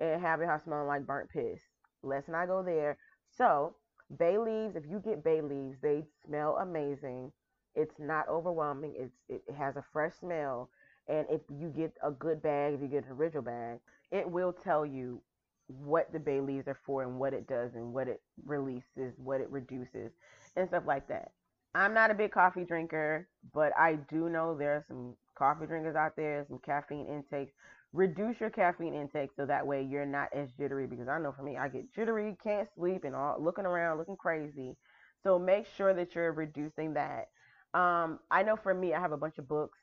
and 0.00 0.20
have 0.20 0.40
it 0.40 0.46
how 0.46 0.58
smelling 0.58 0.86
like 0.86 1.06
burnt 1.06 1.30
piss. 1.30 1.60
Let's 2.02 2.28
not 2.28 2.46
go 2.46 2.62
there. 2.62 2.96
So, 3.36 3.74
bay 4.18 4.38
leaves, 4.38 4.76
if 4.76 4.84
you 4.88 5.00
get 5.04 5.24
bay 5.24 5.40
leaves, 5.40 5.76
they 5.82 6.04
smell 6.26 6.56
amazing. 6.56 7.32
It's 7.74 7.98
not 7.98 8.28
overwhelming. 8.28 8.94
It's 8.96 9.14
it 9.28 9.54
has 9.54 9.76
a 9.76 9.84
fresh 9.92 10.14
smell. 10.20 10.70
And 11.08 11.26
if 11.30 11.40
you 11.50 11.68
get 11.68 11.92
a 12.04 12.10
good 12.10 12.42
bag, 12.42 12.74
if 12.74 12.80
you 12.80 12.88
get 12.88 13.04
an 13.06 13.12
original 13.12 13.42
bag, 13.42 13.78
it 14.10 14.28
will 14.28 14.52
tell 14.52 14.84
you 14.84 15.20
what 15.66 16.12
the 16.12 16.18
bay 16.18 16.40
leaves 16.40 16.66
are 16.68 16.78
for 16.84 17.02
and 17.02 17.18
what 17.18 17.32
it 17.32 17.46
does 17.46 17.74
and 17.74 17.92
what 17.92 18.08
it 18.08 18.20
releases, 18.44 19.14
what 19.16 19.40
it 19.40 19.50
reduces, 19.50 20.10
and 20.56 20.68
stuff 20.68 20.84
like 20.86 21.06
that. 21.08 21.32
I'm 21.74 21.94
not 21.94 22.10
a 22.10 22.14
big 22.14 22.32
coffee 22.32 22.64
drinker, 22.64 23.28
but 23.54 23.72
I 23.78 23.94
do 24.10 24.28
know 24.28 24.56
there 24.56 24.74
are 24.74 24.84
some 24.88 25.14
coffee 25.36 25.66
drinkers 25.66 25.94
out 25.94 26.16
there, 26.16 26.44
some 26.48 26.58
caffeine 26.58 27.06
intakes. 27.06 27.52
Reduce 27.92 28.40
your 28.40 28.50
caffeine 28.50 28.94
intake 28.94 29.30
so 29.36 29.46
that 29.46 29.66
way 29.66 29.82
you're 29.82 30.06
not 30.06 30.28
as 30.32 30.52
jittery 30.52 30.86
because 30.86 31.08
I 31.08 31.18
know 31.18 31.32
for 31.32 31.42
me, 31.42 31.56
I 31.56 31.68
get 31.68 31.92
jittery, 31.92 32.36
can't 32.42 32.68
sleep, 32.76 33.02
and 33.04 33.16
all 33.16 33.36
looking 33.40 33.66
around, 33.66 33.98
looking 33.98 34.16
crazy. 34.16 34.76
So 35.24 35.38
make 35.38 35.66
sure 35.76 35.92
that 35.92 36.14
you're 36.14 36.32
reducing 36.32 36.94
that. 36.94 37.28
Um, 37.74 38.20
I 38.30 38.42
know 38.42 38.56
for 38.56 38.72
me, 38.74 38.94
I 38.94 39.00
have 39.00 39.12
a 39.12 39.16
bunch 39.16 39.38
of 39.38 39.48
books 39.48 39.78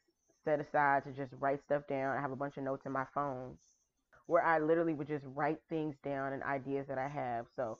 set 0.46 0.62
aside 0.62 1.04
to 1.04 1.12
just 1.12 1.34
write 1.40 1.62
stuff 1.62 1.84
down. 1.90 2.18
I 2.18 2.22
have 2.22 2.32
a 2.32 2.38
bunch 2.38 2.58
of 2.58 2.64
notes 2.64 2.86
in 2.86 2.94
my 2.94 3.06
phone 3.14 3.58
where 4.28 4.44
I 4.44 4.60
literally 4.60 4.94
would 4.94 5.08
just 5.08 5.26
write 5.36 5.60
things 5.70 5.96
down 6.04 6.34
and 6.34 6.44
ideas 6.44 6.88
that 6.88 6.98
I 6.98 7.08
have. 7.08 7.46
So 7.56 7.78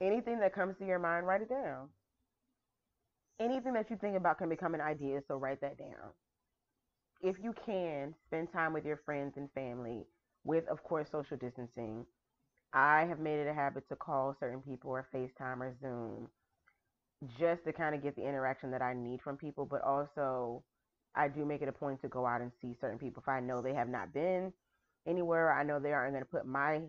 anything 0.00 0.40
that 0.40 0.54
comes 0.54 0.76
to 0.78 0.86
your 0.86 0.98
mind, 0.98 1.26
write 1.26 1.42
it 1.42 1.48
down. 1.48 1.88
Anything 3.40 3.72
that 3.72 3.90
you 3.90 3.96
think 3.96 4.16
about 4.16 4.38
can 4.38 4.48
become 4.48 4.74
an 4.74 4.80
idea, 4.80 5.20
so 5.26 5.36
write 5.36 5.60
that 5.60 5.76
down. 5.76 6.12
If 7.24 7.36
you 7.42 7.54
can, 7.66 8.14
spend 8.26 8.52
time 8.52 8.74
with 8.74 8.84
your 8.84 8.98
friends 8.98 9.34
and 9.38 9.50
family 9.52 10.04
with, 10.44 10.68
of 10.68 10.84
course, 10.84 11.08
social 11.10 11.38
distancing. 11.38 12.04
I 12.74 13.06
have 13.06 13.18
made 13.18 13.38
it 13.40 13.48
a 13.48 13.54
habit 13.54 13.88
to 13.88 13.96
call 13.96 14.36
certain 14.38 14.60
people 14.60 14.90
or 14.90 15.08
FaceTime 15.14 15.60
or 15.60 15.74
Zoom 15.80 16.28
just 17.38 17.64
to 17.64 17.72
kind 17.72 17.94
of 17.94 18.02
get 18.02 18.16
the 18.16 18.28
interaction 18.28 18.70
that 18.72 18.82
I 18.82 18.94
need 18.94 19.22
from 19.22 19.38
people, 19.38 19.64
but 19.64 19.82
also 19.82 20.64
I 21.14 21.28
do 21.28 21.46
make 21.46 21.62
it 21.62 21.68
a 21.68 21.72
point 21.72 22.02
to 22.02 22.08
go 22.08 22.26
out 22.26 22.42
and 22.42 22.52
see 22.60 22.76
certain 22.80 22.98
people 22.98 23.22
if 23.24 23.28
I 23.28 23.40
know 23.40 23.62
they 23.62 23.74
have 23.74 23.88
not 23.88 24.12
been 24.12 24.52
anywhere 25.06 25.52
I 25.52 25.64
know 25.64 25.78
they 25.78 25.92
aren't 25.92 26.14
going 26.14 26.24
to 26.24 26.30
put 26.30 26.46
my 26.46 26.82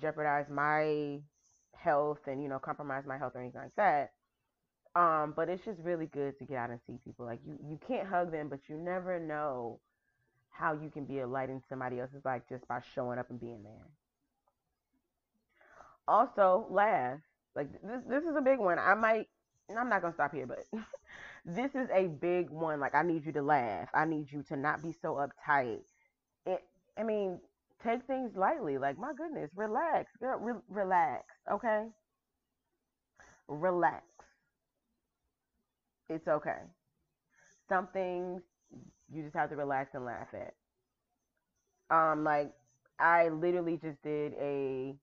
jeopardize 0.00 0.46
my 0.50 1.20
health 1.76 2.18
and 2.26 2.42
you 2.42 2.48
know 2.48 2.58
compromise 2.58 3.04
my 3.06 3.18
health 3.18 3.32
or 3.34 3.40
anything 3.42 3.62
like 3.62 3.76
that. 3.76 4.12
Um, 4.98 5.32
but 5.36 5.48
it's 5.48 5.64
just 5.64 5.78
really 5.84 6.06
good 6.06 6.36
to 6.40 6.44
get 6.44 6.56
out 6.56 6.70
and 6.70 6.80
see 6.84 6.98
people. 7.04 7.24
Like 7.24 7.38
you, 7.46 7.56
you 7.70 7.78
can't 7.86 8.08
hug 8.08 8.32
them, 8.32 8.48
but 8.48 8.58
you 8.68 8.76
never 8.76 9.20
know 9.20 9.78
how 10.50 10.72
you 10.72 10.90
can 10.90 11.04
be 11.04 11.20
a 11.20 11.26
light 11.26 11.50
in 11.50 11.62
somebody 11.68 12.00
else's 12.00 12.24
life 12.24 12.42
just 12.48 12.66
by 12.66 12.80
showing 12.96 13.16
up 13.16 13.30
and 13.30 13.38
being 13.38 13.62
there. 13.62 13.86
Also, 16.08 16.66
laugh. 16.68 17.20
Like 17.54 17.70
this, 17.80 18.00
this 18.08 18.24
is 18.24 18.34
a 18.36 18.40
big 18.40 18.58
one. 18.58 18.80
I 18.80 18.94
might. 18.96 19.28
And 19.68 19.78
I'm 19.78 19.88
not 19.88 20.02
gonna 20.02 20.14
stop 20.14 20.34
here, 20.34 20.48
but 20.48 20.64
this 21.46 21.76
is 21.76 21.88
a 21.94 22.08
big 22.08 22.50
one. 22.50 22.80
Like 22.80 22.96
I 22.96 23.02
need 23.04 23.24
you 23.24 23.30
to 23.32 23.42
laugh. 23.42 23.88
I 23.94 24.04
need 24.04 24.32
you 24.32 24.42
to 24.48 24.56
not 24.56 24.82
be 24.82 24.92
so 25.00 25.14
uptight. 25.14 25.84
It, 26.44 26.64
I 26.98 27.04
mean, 27.04 27.38
take 27.84 28.04
things 28.08 28.32
lightly. 28.34 28.78
Like, 28.78 28.98
my 28.98 29.12
goodness, 29.16 29.50
relax, 29.54 30.10
girl, 30.18 30.38
re- 30.40 30.60
relax, 30.68 31.24
okay? 31.52 31.86
Relax. 33.46 34.02
It's 36.08 36.28
okay. 36.28 36.60
Some 37.68 37.88
things 37.88 38.42
you 39.12 39.22
just 39.22 39.36
have 39.36 39.50
to 39.50 39.56
relax 39.56 39.94
and 39.94 40.04
laugh 40.04 40.28
at. 40.34 40.54
Um, 41.90 42.24
like 42.24 42.52
I 42.98 43.28
literally 43.28 43.78
just 43.82 44.02
did 44.02 44.34
a 44.40 44.94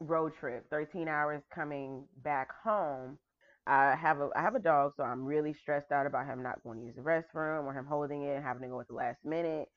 road 0.00 0.32
trip, 0.38 0.66
13 0.70 1.08
hours 1.08 1.42
coming 1.54 2.04
back 2.22 2.48
home. 2.62 3.18
I 3.66 3.94
have 3.96 4.20
a 4.20 4.28
I 4.36 4.42
have 4.42 4.54
a 4.54 4.60
dog, 4.60 4.92
so 4.96 5.04
I'm 5.04 5.24
really 5.24 5.54
stressed 5.54 5.90
out 5.90 6.06
about 6.06 6.26
him 6.26 6.42
not 6.42 6.62
going 6.62 6.80
to 6.80 6.84
use 6.84 6.96
the 6.96 7.00
restroom 7.02 7.64
or 7.64 7.72
him 7.72 7.86
holding 7.86 8.22
it 8.22 8.36
and 8.36 8.44
having 8.44 8.62
to 8.62 8.68
go 8.68 8.80
at 8.80 8.88
the 8.88 8.94
last 8.94 9.24
minute. 9.24 9.68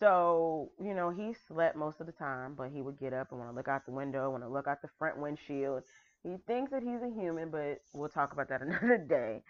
So, 0.00 0.70
you 0.80 0.94
know, 0.94 1.10
he 1.10 1.34
slept 1.48 1.76
most 1.76 2.00
of 2.00 2.06
the 2.06 2.12
time, 2.12 2.54
but 2.56 2.70
he 2.70 2.80
would 2.80 2.98
get 2.98 3.12
up 3.12 3.30
and 3.30 3.40
want 3.40 3.50
to 3.50 3.56
look 3.56 3.68
out 3.68 3.84
the 3.84 3.92
window, 3.92 4.30
want 4.30 4.44
to 4.44 4.48
look 4.48 4.68
out 4.68 4.80
the 4.80 4.88
front 4.98 5.18
windshield. 5.18 5.82
He 6.22 6.36
thinks 6.46 6.70
that 6.72 6.82
he's 6.82 7.02
a 7.02 7.08
human, 7.14 7.50
but 7.50 7.80
we'll 7.94 8.08
talk 8.08 8.32
about 8.32 8.48
that 8.48 8.62
another 8.66 8.98
day. 8.98 9.42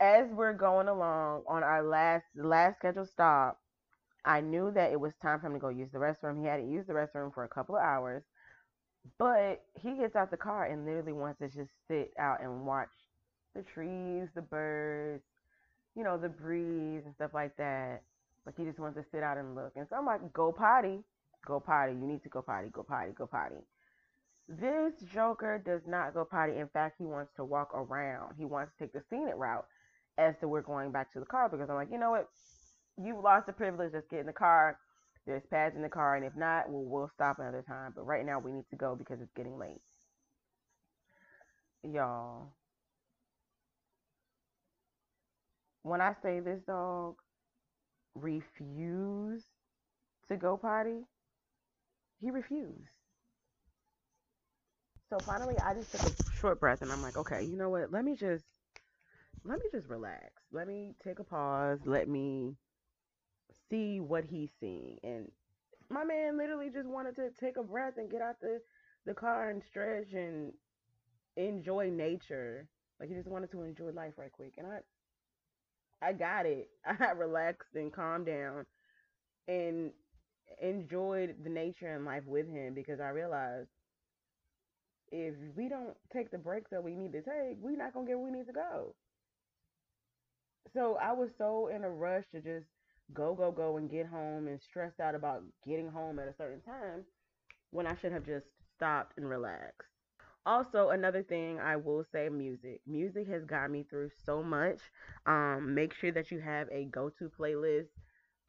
As 0.00 0.28
we're 0.32 0.52
going 0.52 0.88
along 0.88 1.44
on 1.48 1.62
our 1.62 1.82
last 1.82 2.24
last 2.34 2.78
scheduled 2.78 3.08
stop, 3.08 3.60
I 4.24 4.40
knew 4.40 4.70
that 4.72 4.92
it 4.92 5.00
was 5.00 5.14
time 5.22 5.40
for 5.40 5.46
him 5.48 5.54
to 5.54 5.58
go 5.58 5.68
use 5.68 5.90
the 5.92 5.98
restroom. 5.98 6.40
He 6.40 6.46
hadn't 6.46 6.70
used 6.70 6.88
the 6.88 6.94
restroom 6.94 7.32
for 7.32 7.44
a 7.44 7.48
couple 7.48 7.76
of 7.76 7.82
hours, 7.82 8.22
but 9.18 9.64
he 9.80 9.96
gets 9.96 10.16
out 10.16 10.30
the 10.30 10.36
car 10.36 10.66
and 10.66 10.84
literally 10.84 11.12
wants 11.12 11.38
to 11.40 11.48
just 11.48 11.70
sit 11.88 12.12
out 12.18 12.42
and 12.42 12.66
watch 12.66 12.90
the 13.54 13.62
trees, 13.62 14.28
the 14.34 14.42
birds, 14.42 15.24
you 15.96 16.04
know, 16.04 16.18
the 16.18 16.28
breeze 16.28 17.02
and 17.04 17.14
stuff 17.14 17.32
like 17.34 17.56
that. 17.56 18.02
Like 18.46 18.56
he 18.56 18.64
just 18.64 18.78
wants 18.78 18.98
to 18.98 19.04
sit 19.12 19.22
out 19.22 19.38
and 19.38 19.54
look. 19.54 19.72
And 19.76 19.86
so 19.88 19.96
I'm 19.96 20.06
like, 20.06 20.32
go 20.32 20.52
potty, 20.52 21.00
go 21.46 21.60
potty. 21.60 21.92
You 21.92 22.06
need 22.06 22.22
to 22.24 22.28
go 22.28 22.42
potty, 22.42 22.68
go 22.72 22.82
potty, 22.82 23.12
go 23.16 23.26
potty. 23.26 23.56
This 24.60 24.92
Joker 25.14 25.62
does 25.64 25.80
not 25.86 26.12
go 26.12 26.26
potty. 26.26 26.58
In 26.58 26.68
fact, 26.68 26.96
he 26.98 27.06
wants 27.06 27.32
to 27.36 27.44
walk 27.44 27.70
around. 27.74 28.34
He 28.36 28.44
wants 28.44 28.72
to 28.72 28.84
take 28.84 28.92
the 28.92 29.02
scenic 29.08 29.34
route 29.36 29.64
as 30.18 30.34
to 30.40 30.48
we're 30.48 30.60
going 30.60 30.92
back 30.92 31.10
to 31.14 31.20
the 31.20 31.26
car 31.26 31.48
because 31.48 31.70
I'm 31.70 31.76
like, 31.76 31.88
you 31.90 31.98
know 31.98 32.10
what? 32.10 32.28
You 33.02 33.18
lost 33.22 33.46
the 33.46 33.54
privilege. 33.54 33.92
Let's 33.94 34.06
get 34.10 34.20
in 34.20 34.26
the 34.26 34.32
car. 34.32 34.78
There's 35.26 35.42
pads 35.50 35.74
in 35.74 35.82
the 35.82 35.88
car, 35.88 36.16
and 36.16 36.24
if 36.24 36.36
not, 36.36 36.68
we'll, 36.68 36.84
we'll 36.84 37.10
stop 37.14 37.38
another 37.38 37.64
time. 37.66 37.92
But 37.94 38.06
right 38.06 38.26
now, 38.26 38.40
we 38.40 38.52
need 38.52 38.68
to 38.70 38.76
go 38.76 38.94
because 38.94 39.20
it's 39.22 39.32
getting 39.34 39.56
late. 39.56 39.80
Y'all, 41.82 42.52
when 45.82 46.00
I 46.00 46.14
say 46.22 46.40
this 46.40 46.60
dog 46.66 47.14
refused 48.14 49.46
to 50.28 50.36
go 50.36 50.56
potty, 50.56 51.00
he 52.20 52.30
refused. 52.30 53.01
So 55.12 55.18
finally, 55.26 55.58
I 55.58 55.74
just 55.74 55.92
took 55.92 56.00
a 56.08 56.14
short 56.40 56.58
breath 56.58 56.80
and 56.80 56.90
I'm 56.90 57.02
like, 57.02 57.18
okay, 57.18 57.44
you 57.44 57.58
know 57.58 57.68
what? 57.68 57.92
Let 57.92 58.02
me 58.02 58.16
just 58.16 58.46
let 59.44 59.58
me 59.58 59.66
just 59.70 59.86
relax. 59.86 60.30
Let 60.52 60.66
me 60.66 60.94
take 61.04 61.18
a 61.18 61.24
pause. 61.24 61.80
Let 61.84 62.08
me 62.08 62.56
see 63.68 64.00
what 64.00 64.24
he's 64.24 64.48
seeing. 64.58 64.96
And 65.04 65.30
my 65.90 66.02
man 66.02 66.38
literally 66.38 66.70
just 66.72 66.88
wanted 66.88 67.14
to 67.16 67.28
take 67.38 67.58
a 67.58 67.62
breath 67.62 67.98
and 67.98 68.10
get 68.10 68.22
out 68.22 68.40
the 68.40 68.62
the 69.04 69.12
car 69.12 69.50
and 69.50 69.62
stretch 69.62 70.14
and 70.14 70.54
enjoy 71.36 71.90
nature. 71.90 72.66
Like 72.98 73.10
he 73.10 73.14
just 73.14 73.28
wanted 73.28 73.50
to 73.50 73.64
enjoy 73.64 73.90
life 73.90 74.14
right 74.16 74.32
quick. 74.32 74.54
And 74.56 74.66
I 74.66 74.78
I 76.00 76.14
got 76.14 76.46
it. 76.46 76.70
I 76.86 77.10
relaxed 77.10 77.74
and 77.74 77.92
calmed 77.92 78.24
down 78.24 78.64
and 79.46 79.90
enjoyed 80.62 81.34
the 81.44 81.50
nature 81.50 81.94
and 81.94 82.06
life 82.06 82.24
with 82.26 82.48
him 82.48 82.72
because 82.72 82.98
I 82.98 83.10
realized 83.10 83.68
if 85.12 85.34
we 85.56 85.68
don't 85.68 85.94
take 86.12 86.30
the 86.30 86.38
breaks 86.38 86.70
that 86.70 86.82
we 86.82 86.96
need 86.96 87.12
to 87.12 87.20
take, 87.22 87.58
we're 87.60 87.76
not 87.76 87.92
gonna 87.94 88.06
get 88.06 88.18
where 88.18 88.32
we 88.32 88.38
need 88.38 88.46
to 88.46 88.52
go. 88.52 88.94
So 90.74 90.96
I 90.96 91.12
was 91.12 91.30
so 91.36 91.68
in 91.68 91.84
a 91.84 91.90
rush 91.90 92.24
to 92.32 92.40
just 92.40 92.66
go, 93.12 93.34
go, 93.34 93.52
go 93.52 93.76
and 93.76 93.90
get 93.90 94.06
home 94.06 94.48
and 94.48 94.60
stressed 94.60 95.00
out 95.00 95.14
about 95.14 95.42
getting 95.66 95.90
home 95.90 96.18
at 96.18 96.28
a 96.28 96.34
certain 96.36 96.62
time 96.62 97.04
when 97.70 97.86
I 97.86 97.94
should 97.96 98.12
have 98.12 98.24
just 98.24 98.46
stopped 98.76 99.18
and 99.18 99.28
relaxed. 99.28 99.88
Also, 100.44 100.88
another 100.90 101.22
thing 101.22 101.60
I 101.60 101.76
will 101.76 102.04
say 102.10 102.28
music. 102.28 102.80
Music 102.86 103.28
has 103.28 103.44
got 103.44 103.70
me 103.70 103.84
through 103.88 104.10
so 104.24 104.42
much. 104.42 104.78
Um, 105.26 105.74
make 105.74 105.94
sure 105.94 106.10
that 106.12 106.30
you 106.30 106.40
have 106.40 106.68
a 106.72 106.86
go 106.86 107.10
to 107.18 107.30
playlist. 107.38 107.88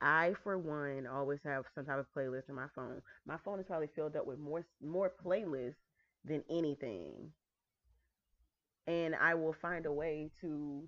I, 0.02 0.34
for 0.44 0.58
one, 0.58 1.08
always 1.08 1.40
have 1.46 1.66
some 1.76 1.86
type 1.86 2.00
of 2.00 2.08
playlist 2.18 2.50
in 2.50 2.56
my 2.56 2.68
phone. 2.76 3.02
My 3.26 3.38
phone 3.46 3.60
is 3.60 3.66
probably 3.68 3.90
filled 3.96 4.16
up 4.16 4.26
with 4.26 4.40
more 4.40 4.66
more 4.82 5.12
playlists 5.24 5.76
than 6.26 6.44
anything. 6.50 7.32
And 8.88 9.16
I 9.16 9.34
will 9.34 9.54
find 9.54 9.86
a 9.86 9.92
way 9.92 10.30
to 10.42 10.84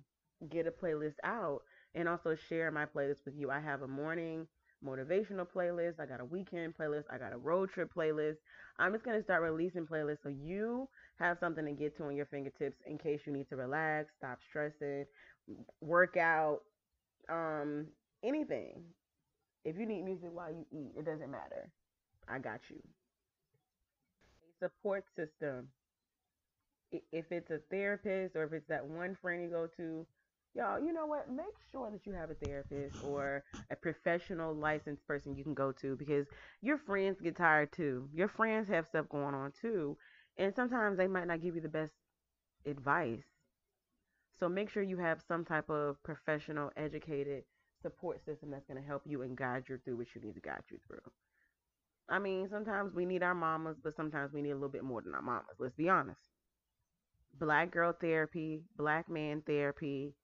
get 0.50 0.66
a 0.66 0.70
playlist 0.70 1.14
out 1.24 1.62
and 1.94 2.08
also 2.08 2.36
share 2.48 2.70
my 2.70 2.84
playlist 2.84 3.24
with 3.24 3.34
you. 3.36 3.50
I 3.50 3.60
have 3.60 3.82
a 3.82 3.88
morning 3.88 4.46
motivational 4.84 5.46
playlist, 5.46 5.98
I 5.98 6.06
got 6.06 6.20
a 6.20 6.24
weekend 6.24 6.74
playlist, 6.76 7.04
I 7.10 7.18
got 7.18 7.32
a 7.32 7.38
road 7.38 7.70
trip 7.70 7.90
playlist. 7.94 8.36
I'm 8.78 8.92
just 8.92 9.04
going 9.04 9.16
to 9.16 9.22
start 9.22 9.42
releasing 9.42 9.86
playlists 9.86 10.22
so 10.22 10.28
you 10.28 10.88
have 11.18 11.38
something 11.38 11.64
to 11.64 11.72
get 11.72 11.96
to 11.96 12.04
on 12.04 12.14
your 12.14 12.26
fingertips 12.26 12.76
in 12.86 12.98
case 12.98 13.20
you 13.24 13.32
need 13.32 13.48
to 13.48 13.56
relax, 13.56 14.12
stop 14.18 14.38
stressing, 14.48 15.06
work 15.80 16.16
out, 16.18 16.60
um, 17.30 17.86
anything. 18.22 18.82
If 19.64 19.78
you 19.78 19.86
need 19.86 20.04
music 20.04 20.28
while 20.32 20.50
you 20.50 20.66
eat, 20.70 20.92
it 20.96 21.06
doesn't 21.06 21.30
matter. 21.30 21.70
I 22.28 22.38
got 22.38 22.60
you 22.68 22.82
support 24.60 25.04
system. 25.16 25.68
If 26.90 27.30
it's 27.30 27.50
a 27.50 27.58
therapist 27.70 28.36
or 28.36 28.44
if 28.44 28.52
it's 28.52 28.68
that 28.68 28.86
one 28.86 29.16
friend 29.20 29.42
you 29.42 29.50
go 29.50 29.68
to, 29.76 30.06
y'all, 30.54 30.80
you 30.80 30.92
know 30.92 31.06
what? 31.06 31.30
Make 31.30 31.46
sure 31.70 31.90
that 31.90 32.06
you 32.06 32.12
have 32.12 32.30
a 32.30 32.34
therapist 32.34 32.96
or 33.04 33.44
a 33.70 33.76
professional 33.76 34.54
licensed 34.54 35.06
person 35.06 35.36
you 35.36 35.44
can 35.44 35.54
go 35.54 35.72
to 35.72 35.96
because 35.96 36.26
your 36.62 36.78
friends 36.78 37.20
get 37.20 37.36
tired 37.36 37.72
too. 37.72 38.08
Your 38.14 38.28
friends 38.28 38.68
have 38.68 38.86
stuff 38.86 39.08
going 39.08 39.34
on 39.34 39.52
too. 39.60 39.96
And 40.38 40.54
sometimes 40.54 40.96
they 40.96 41.06
might 41.06 41.26
not 41.26 41.42
give 41.42 41.54
you 41.54 41.60
the 41.60 41.68
best 41.68 41.92
advice. 42.66 43.24
So 44.38 44.48
make 44.48 44.70
sure 44.70 44.82
you 44.82 44.98
have 44.98 45.22
some 45.26 45.44
type 45.44 45.70
of 45.70 46.02
professional, 46.02 46.70
educated 46.76 47.44
support 47.82 48.24
system 48.24 48.50
that's 48.50 48.66
going 48.66 48.80
to 48.80 48.86
help 48.86 49.02
you 49.06 49.22
and 49.22 49.36
guide 49.36 49.64
you 49.68 49.78
through 49.84 49.96
what 49.96 50.14
you 50.14 50.20
need 50.20 50.34
to 50.34 50.40
guide 50.40 50.62
you 50.70 50.78
through. 50.86 50.98
I 52.08 52.18
mean, 52.18 52.48
sometimes 52.48 52.94
we 52.94 53.04
need 53.04 53.22
our 53.22 53.34
mamas, 53.34 53.78
but 53.82 53.96
sometimes 53.96 54.32
we 54.32 54.42
need 54.42 54.50
a 54.50 54.54
little 54.54 54.68
bit 54.68 54.84
more 54.84 55.02
than 55.02 55.14
our 55.14 55.22
mamas. 55.22 55.56
Let's 55.58 55.74
be 55.74 55.88
honest. 55.88 56.20
Black 57.38 57.70
girl 57.70 57.92
therapy, 57.92 58.62
black 58.76 59.08
man 59.08 59.42
therapy, 59.42 60.14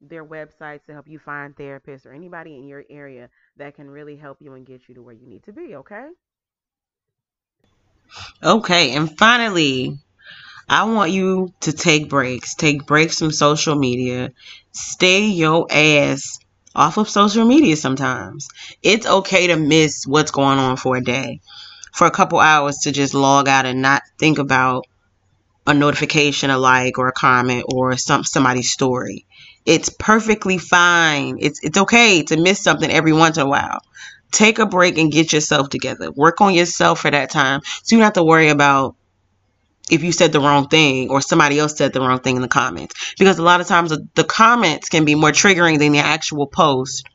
their 0.00 0.24
websites 0.24 0.84
to 0.86 0.92
help 0.92 1.08
you 1.08 1.18
find 1.18 1.56
therapists 1.56 2.06
or 2.06 2.12
anybody 2.12 2.56
in 2.56 2.66
your 2.66 2.84
area 2.90 3.30
that 3.56 3.74
can 3.74 3.90
really 3.90 4.16
help 4.16 4.38
you 4.40 4.54
and 4.54 4.66
get 4.66 4.88
you 4.88 4.94
to 4.94 5.02
where 5.02 5.14
you 5.14 5.26
need 5.26 5.42
to 5.44 5.52
be, 5.52 5.74
okay? 5.76 6.08
Okay, 8.42 8.92
and 8.92 9.16
finally, 9.18 9.98
I 10.68 10.84
want 10.84 11.12
you 11.12 11.52
to 11.60 11.72
take 11.72 12.08
breaks. 12.08 12.54
Take 12.54 12.86
breaks 12.86 13.18
from 13.18 13.30
social 13.32 13.74
media. 13.76 14.32
Stay 14.72 15.26
your 15.26 15.66
ass 15.70 16.38
off 16.74 16.96
of 16.98 17.08
social 17.08 17.44
media 17.44 17.76
sometimes. 17.76 18.48
It's 18.82 19.06
okay 19.06 19.48
to 19.48 19.56
miss 19.56 20.06
what's 20.06 20.30
going 20.30 20.58
on 20.58 20.76
for 20.76 20.96
a 20.96 21.02
day, 21.02 21.40
for 21.92 22.06
a 22.06 22.10
couple 22.10 22.38
hours 22.38 22.78
to 22.78 22.92
just 22.92 23.14
log 23.14 23.48
out 23.48 23.66
and 23.66 23.82
not 23.82 24.02
think 24.18 24.38
about 24.38 24.86
a 25.66 25.74
notification, 25.74 26.50
a 26.50 26.58
like, 26.58 26.98
or 26.98 27.08
a 27.08 27.12
comment, 27.12 27.66
or 27.72 27.96
some 27.96 28.24
somebody's 28.24 28.70
story. 28.70 29.26
It's 29.66 29.90
perfectly 29.90 30.58
fine. 30.58 31.36
It's 31.40 31.62
it's 31.62 31.78
okay 31.78 32.22
to 32.24 32.40
miss 32.40 32.62
something 32.62 32.90
every 32.90 33.12
once 33.12 33.36
in 33.36 33.42
a 33.42 33.48
while. 33.48 33.80
Take 34.30 34.58
a 34.58 34.66
break 34.66 34.98
and 34.98 35.12
get 35.12 35.32
yourself 35.32 35.68
together. 35.68 36.10
Work 36.10 36.40
on 36.40 36.54
yourself 36.54 37.00
for 37.00 37.10
that 37.10 37.30
time, 37.30 37.60
so 37.82 37.94
you 37.94 37.98
don't 37.98 38.04
have 38.04 38.12
to 38.14 38.24
worry 38.24 38.48
about 38.48 38.96
if 39.90 40.02
you 40.02 40.12
said 40.12 40.32
the 40.32 40.40
wrong 40.40 40.68
thing 40.68 41.10
or 41.10 41.20
somebody 41.20 41.58
else 41.58 41.76
said 41.76 41.92
the 41.92 42.00
wrong 42.00 42.20
thing 42.20 42.36
in 42.36 42.42
the 42.42 42.48
comments. 42.48 43.14
Because 43.18 43.38
a 43.38 43.42
lot 43.42 43.60
of 43.60 43.66
times 43.66 43.92
uh, 43.92 43.98
the 44.14 44.24
comments 44.24 44.88
can 44.88 45.04
be 45.04 45.14
more 45.14 45.30
triggering 45.30 45.78
than 45.78 45.92
the 45.92 45.98
actual 45.98 46.46
post. 46.46 47.06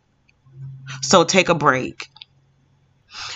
So 1.02 1.24
take 1.24 1.50
a 1.50 1.56
break. 1.56 2.08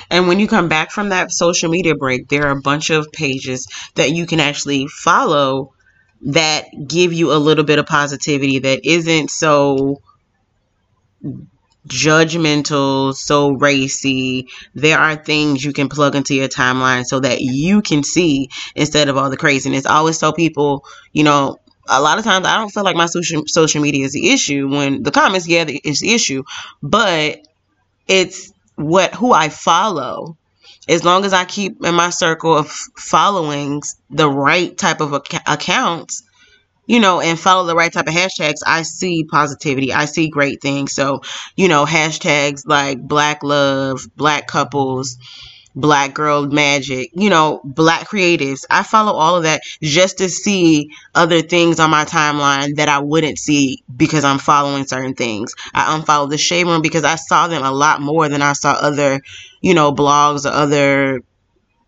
And 0.10 0.28
when 0.28 0.40
you 0.40 0.48
come 0.48 0.70
back 0.70 0.92
from 0.92 1.10
that 1.10 1.32
social 1.32 1.70
media 1.70 1.96
break, 1.96 2.28
there 2.28 2.48
are 2.48 2.58
a 2.58 2.62
bunch 2.62 2.90
of 2.90 3.12
pages 3.12 3.68
that 3.96 4.12
you 4.12 4.26
can 4.26 4.40
actually 4.40 4.88
follow 4.88 5.74
that 6.22 6.66
give 6.88 7.14
you 7.14 7.32
a 7.32 7.38
little 7.38 7.64
bit 7.64 7.80
of 7.80 7.86
positivity 7.86 8.60
that 8.60 8.82
isn't 8.84 9.30
so 9.30 10.02
judgmental, 11.88 13.14
so 13.16 13.52
racy. 13.52 14.48
There 14.76 15.00
are 15.00 15.16
things 15.16 15.64
you 15.64 15.74
can 15.74 15.90
plug 15.90 16.16
into 16.16 16.36
your 16.36 16.48
timeline 16.48 17.06
so 17.06 17.20
that 17.20 17.42
you 17.42 17.82
can 17.82 18.04
see 18.04 18.50
instead 18.76 19.10
of 19.10 19.18
all 19.18 19.30
the 19.30 19.38
craziness. 19.38 19.86
I 19.86 19.96
always 19.96 20.18
tell 20.18 20.34
people, 20.34 20.86
you 21.14 21.24
know, 21.24 21.60
a 21.90 22.02
lot 22.02 22.20
of 22.20 22.24
times 22.26 22.46
I 22.46 22.58
don't 22.58 22.70
feel 22.70 22.84
like 22.84 22.96
my 22.96 23.06
social 23.06 23.44
social 23.48 23.82
media 23.82 24.06
is 24.06 24.12
the 24.14 24.30
issue 24.32 24.70
when 24.70 25.04
the 25.04 25.12
comments, 25.12 25.48
yeah, 25.48 25.66
it's 25.68 26.02
the 26.02 26.14
issue, 26.14 26.44
but 26.84 27.40
it's 28.08 28.52
what 28.76 29.14
who 29.16 29.32
I 29.34 29.50
follow. 29.50 30.38
As 30.90 31.04
long 31.04 31.26
as 31.26 31.34
I 31.34 31.44
keep 31.44 31.84
in 31.84 31.96
my 31.96 32.10
circle 32.12 32.56
of 32.58 32.70
followings 32.70 33.98
the 34.10 34.30
right 34.30 34.78
type 34.78 35.02
of 35.02 35.14
ac- 35.14 35.44
accounts, 35.46 36.24
you 36.88 37.00
know, 37.00 37.22
and 37.22 37.40
follow 37.40 37.68
the 37.68 37.76
right 37.76 37.92
type 37.92 38.08
of 38.08 38.14
hashtags, 38.14 38.62
I 38.66 38.82
see 38.82 39.26
positivity. 39.26 39.94
I 39.94 40.06
see 40.06 40.30
great 40.30 40.62
things. 40.62 40.94
So, 40.94 41.22
you 41.56 41.68
know, 41.68 41.86
hashtags 41.86 42.64
like 42.66 43.00
black 43.00 43.44
love, 43.44 44.02
black 44.16 44.48
couples, 44.48 45.18
black 45.76 46.14
girl 46.16 46.48
magic, 46.48 47.12
you 47.14 47.30
know, 47.30 47.62
black 47.64 48.10
creatives. 48.10 48.66
I 48.70 48.84
follow 48.84 49.14
all 49.14 49.36
of 49.36 49.44
that 49.44 49.62
just 49.82 50.18
to 50.18 50.30
see 50.30 50.90
other 51.14 51.42
things 51.42 51.80
on 51.80 51.92
my 51.92 52.06
timeline 52.06 52.78
that 52.78 52.90
I 52.90 53.00
wouldn't 53.00 53.38
see 53.38 53.84
because 53.96 54.24
I'm 54.24 54.40
following 54.40 54.88
certain 54.88 55.14
things. 55.14 55.54
I 55.74 55.98
unfollow 55.98 56.30
the 56.30 56.38
shade 56.38 56.66
room 56.66 56.82
because 56.82 57.04
I 57.04 57.16
saw 57.16 57.48
them 57.48 57.64
a 57.64 57.72
lot 57.72 58.02
more 58.02 58.28
than 58.28 58.42
I 58.42 58.54
saw 58.54 58.72
other, 58.72 59.22
you 59.62 59.76
know, 59.76 59.94
blogs 59.94 60.46
or 60.46 60.54
other 60.54 61.22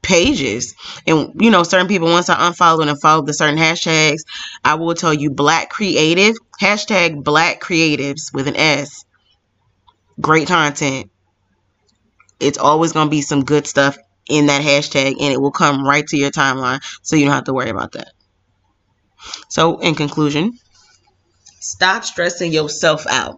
pages. 0.10 0.74
And 1.06 1.40
you 1.40 1.52
know, 1.52 1.64
certain 1.64 1.88
people 1.88 2.10
once 2.10 2.30
I 2.30 2.36
unfollow 2.36 2.86
and 2.86 3.00
follow 3.00 3.24
the 3.24 3.34
certain 3.34 3.60
hashtags, 3.60 4.22
I 4.66 4.74
will 4.76 4.96
tell 4.96 5.14
you 5.14 5.30
black 5.30 5.70
creative, 5.70 6.36
hashtag 6.60 7.24
black 7.24 7.62
creatives 7.62 8.34
with 8.34 8.48
an 8.48 8.58
S. 8.58 9.06
Great 10.20 10.48
content. 10.48 11.12
It's 12.40 12.58
always 12.58 12.92
gonna 12.92 13.12
be 13.12 13.22
some 13.22 13.46
good 13.46 13.68
stuff 13.68 13.98
in 14.28 14.48
that 14.48 14.64
hashtag 14.64 15.16
and 15.22 15.32
it 15.34 15.40
will 15.40 15.52
come 15.52 15.86
right 15.86 16.06
to 16.08 16.18
your 16.18 16.32
timeline 16.32 16.82
so 17.04 17.16
you 17.16 17.26
don't 17.26 17.36
have 17.36 17.44
to 17.44 17.54
worry 17.54 17.70
about 17.70 17.92
that. 17.92 18.12
So 19.48 19.78
in 19.80 19.94
conclusion, 19.94 20.58
stop 21.60 22.04
stressing 22.04 22.52
yourself 22.52 23.06
out. 23.08 23.38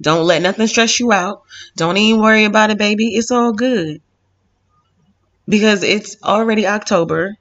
Don't 0.00 0.26
let 0.26 0.40
nothing 0.40 0.66
stress 0.66 0.98
you 0.98 1.12
out. 1.12 1.42
Don't 1.76 1.98
even 1.98 2.22
worry 2.22 2.44
about 2.44 2.70
it, 2.70 2.78
baby. 2.78 3.08
It's 3.08 3.30
all 3.30 3.52
good 3.52 4.00
because 5.50 5.82
it's 5.82 6.16
already 6.22 6.66
October. 6.66 7.36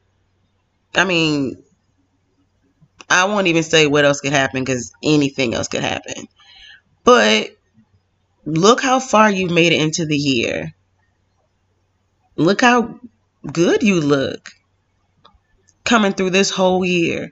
I 0.95 1.05
mean, 1.05 1.63
I 3.09 3.25
won't 3.25 3.47
even 3.47 3.63
say 3.63 3.87
what 3.87 4.03
else 4.03 4.19
could 4.19 4.33
happen 4.33 4.63
because 4.63 4.91
anything 5.03 5.53
else 5.53 5.67
could 5.67 5.83
happen. 5.83 6.27
But 7.03 7.51
look 8.45 8.81
how 8.81 8.99
far 8.99 9.31
you've 9.31 9.51
made 9.51 9.71
it 9.71 9.81
into 9.81 10.05
the 10.05 10.17
year. 10.17 10.73
Look 12.35 12.61
how 12.61 12.99
good 13.45 13.83
you 13.83 14.01
look 14.01 14.49
coming 15.83 16.13
through 16.13 16.31
this 16.31 16.49
whole 16.49 16.83
year. 16.83 17.31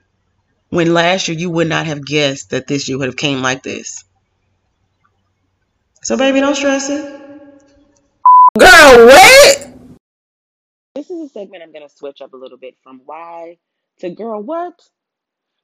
When 0.70 0.94
last 0.94 1.28
year 1.28 1.38
you 1.38 1.50
would 1.50 1.68
not 1.68 1.86
have 1.86 2.04
guessed 2.04 2.50
that 2.50 2.66
this 2.66 2.88
year 2.88 2.98
would 2.98 3.06
have 3.08 3.16
came 3.16 3.42
like 3.42 3.62
this. 3.62 4.04
So 6.02 6.16
baby, 6.16 6.40
don't 6.40 6.54
stress 6.54 6.88
it. 6.88 7.20
Girl, 8.58 9.06
what? 9.06 9.67
This 10.98 11.10
is 11.10 11.20
a 11.20 11.28
segment 11.28 11.62
I'm 11.62 11.72
gonna 11.72 11.88
switch 11.88 12.20
up 12.20 12.32
a 12.32 12.36
little 12.36 12.58
bit 12.58 12.74
from 12.82 13.02
why 13.04 13.58
to 14.00 14.10
girl 14.10 14.42
what? 14.42 14.82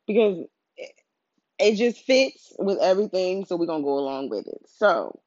Because 0.06 0.46
it, 0.76 0.92
it 1.58 1.74
just 1.74 2.02
fits 2.06 2.52
with 2.60 2.78
everything, 2.78 3.44
so 3.44 3.56
we're 3.56 3.66
gonna 3.66 3.82
go 3.82 3.98
along 3.98 4.28
with 4.28 4.46
it. 4.46 4.62
So, 4.78 5.18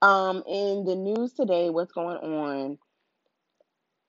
um, 0.00 0.44
in 0.46 0.84
the 0.84 0.94
news 0.94 1.32
today, 1.32 1.70
what's 1.70 1.90
going 1.90 2.18
on? 2.18 2.78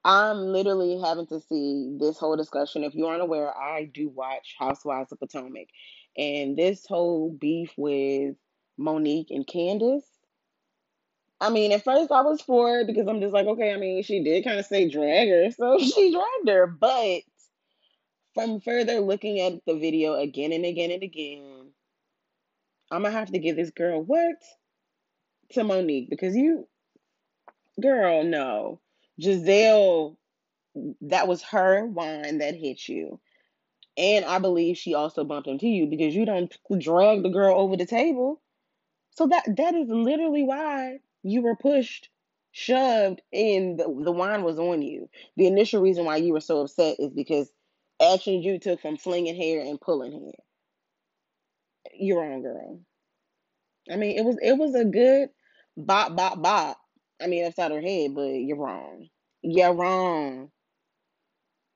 I'm 0.05 0.37
literally 0.53 0.99
having 1.01 1.25
to 1.29 1.39
see 1.39 1.97
this 1.99 2.19
whole 2.19 2.37
discussion. 2.37 2.83
If 2.83 2.93
you 2.93 3.07
aren't 3.07 3.23
aware, 3.23 3.57
I 3.57 3.85
do 3.85 4.09
watch 4.09 4.53
Housewives 4.59 5.11
of 5.13 5.19
Potomac, 5.19 5.69
and 6.15 6.55
this 6.55 6.85
whole 6.87 7.31
beef 7.31 7.73
with 7.75 8.35
Monique 8.77 9.31
and 9.31 9.47
Candiace. 9.47 10.05
I 11.43 11.49
mean, 11.49 11.73
at 11.73 11.83
first 11.83 12.09
I 12.09 12.21
was 12.21 12.39
for 12.41 12.79
it 12.79 12.87
because 12.87 13.05
I'm 13.05 13.19
just 13.19 13.33
like, 13.33 13.47
okay, 13.47 13.73
I 13.73 13.77
mean, 13.77 14.01
she 14.01 14.23
did 14.23 14.45
kind 14.45 14.59
of 14.59 14.65
say 14.65 14.87
drag 14.87 15.27
her, 15.27 15.51
so 15.51 15.77
she 15.79 16.13
dragged 16.13 16.47
her. 16.47 16.67
But 16.67 17.23
from 18.33 18.61
further 18.61 19.01
looking 19.01 19.41
at 19.41 19.59
the 19.65 19.75
video 19.75 20.13
again 20.13 20.53
and 20.53 20.63
again 20.63 20.91
and 20.91 21.03
again, 21.03 21.67
I'm 22.89 23.03
gonna 23.03 23.11
have 23.13 23.33
to 23.33 23.39
give 23.39 23.57
this 23.57 23.71
girl 23.71 24.01
what 24.01 24.37
to 25.51 25.65
Monique 25.65 26.09
because 26.09 26.33
you, 26.33 26.65
girl, 27.81 28.23
no. 28.23 28.79
Gizelle 29.19 30.15
that 31.01 31.27
was 31.27 31.41
her 31.43 31.85
wine 31.85 32.37
that 32.37 32.55
hit 32.55 32.87
you. 32.87 33.19
And 33.97 34.23
I 34.23 34.39
believe 34.39 34.77
she 34.77 34.93
also 34.93 35.25
bumped 35.25 35.49
into 35.49 35.67
you 35.67 35.87
because 35.87 36.15
you 36.15 36.25
don't 36.25 36.55
drag 36.79 37.21
the 37.21 37.29
girl 37.29 37.59
over 37.59 37.75
the 37.75 37.85
table. 37.85 38.41
So 39.11 39.27
that 39.27 39.43
that 39.57 39.75
is 39.75 39.89
literally 39.89 40.43
why 40.43 40.99
you 41.23 41.41
were 41.41 41.55
pushed, 41.55 42.09
shoved, 42.51 43.21
and 43.33 43.79
the, 43.79 43.85
the 43.85 44.11
wine 44.11 44.43
was 44.43 44.59
on 44.59 44.81
you. 44.81 45.09
The 45.37 45.47
initial 45.47 45.81
reason 45.81 46.05
why 46.05 46.17
you 46.17 46.33
were 46.33 46.41
so 46.41 46.61
upset 46.61 46.97
is 46.99 47.11
because 47.13 47.51
actions 48.01 48.45
you 48.45 48.59
took 48.59 48.81
from 48.81 48.97
flinging 48.97 49.35
hair 49.35 49.61
and 49.61 49.79
pulling 49.81 50.11
hair. 50.11 50.33
You're 51.93 52.21
wrong, 52.21 52.41
girl. 52.41 52.79
I 53.89 53.95
mean, 53.97 54.17
it 54.17 54.23
was 54.25 54.37
it 54.41 54.57
was 54.57 54.75
a 54.75 54.85
good 54.85 55.29
bop 55.77 56.15
bop 56.15 56.41
bop. 56.41 56.77
I 57.21 57.27
mean, 57.27 57.45
upside 57.45 57.71
her 57.71 57.81
head, 57.81 58.15
but 58.15 58.23
you're 58.27 58.57
wrong. 58.57 59.09
You're 59.41 59.73
wrong. 59.73 60.51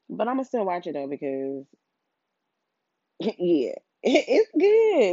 But 0.10 0.28
I'm 0.28 0.36
gonna 0.36 0.46
still 0.46 0.66
watch 0.66 0.88
it 0.88 0.94
though 0.94 1.08
because 1.08 1.66
yeah, 3.20 3.74
it's 4.04 4.52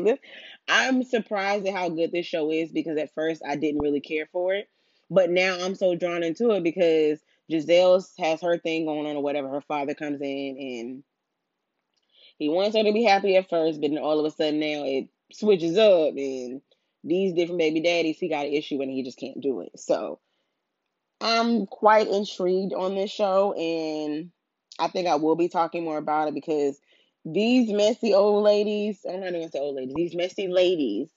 good. 0.04 0.18
I'm 0.68 1.02
surprised 1.02 1.66
at 1.66 1.74
how 1.74 1.88
good 1.88 2.12
this 2.12 2.26
show 2.26 2.50
is 2.50 2.72
because 2.72 2.98
at 2.98 3.14
first 3.14 3.42
I 3.46 3.56
didn't 3.56 3.82
really 3.82 4.00
care 4.00 4.26
for 4.32 4.54
it, 4.54 4.68
but 5.10 5.30
now 5.30 5.58
I'm 5.60 5.74
so 5.74 5.94
drawn 5.94 6.22
into 6.22 6.50
it 6.52 6.62
because 6.62 7.20
Gizelle 7.50 8.04
has 8.18 8.40
her 8.40 8.58
thing 8.58 8.86
going 8.86 9.06
on 9.06 9.16
or 9.16 9.22
whatever. 9.22 9.48
Her 9.48 9.60
father 9.60 9.94
comes 9.94 10.20
in 10.20 10.56
and 10.58 11.04
he 12.38 12.48
wants 12.48 12.76
her 12.76 12.82
to 12.82 12.92
be 12.92 13.04
happy 13.04 13.36
at 13.36 13.50
first, 13.50 13.80
but 13.80 13.90
then 13.90 13.98
all 13.98 14.18
of 14.18 14.26
a 14.26 14.30
sudden 14.30 14.60
now 14.60 14.84
it 14.84 15.08
switches 15.32 15.76
up 15.78 16.14
and 16.16 16.62
these 17.04 17.34
different 17.34 17.58
baby 17.58 17.80
daddies, 17.80 18.18
he 18.18 18.28
got 18.28 18.46
an 18.46 18.52
issue 18.52 18.80
and 18.80 18.90
he 18.90 19.02
just 19.02 19.18
can't 19.18 19.40
do 19.40 19.60
it. 19.60 19.78
So 19.78 20.20
I'm 21.20 21.66
quite 21.66 22.08
intrigued 22.08 22.72
on 22.72 22.94
this 22.94 23.10
show 23.10 23.52
and 23.52 24.30
I 24.78 24.88
think 24.88 25.06
I 25.06 25.16
will 25.16 25.36
be 25.36 25.48
talking 25.48 25.84
more 25.84 25.98
about 25.98 26.28
it 26.28 26.34
because 26.34 26.78
these 27.24 27.70
messy 27.70 28.14
old 28.14 28.44
ladies, 28.44 29.00
I'm 29.08 29.20
not 29.20 29.34
even 29.34 29.50
say 29.50 29.60
old 29.60 29.76
ladies, 29.76 29.94
these 29.94 30.14
messy 30.16 30.48
ladies 30.48 31.10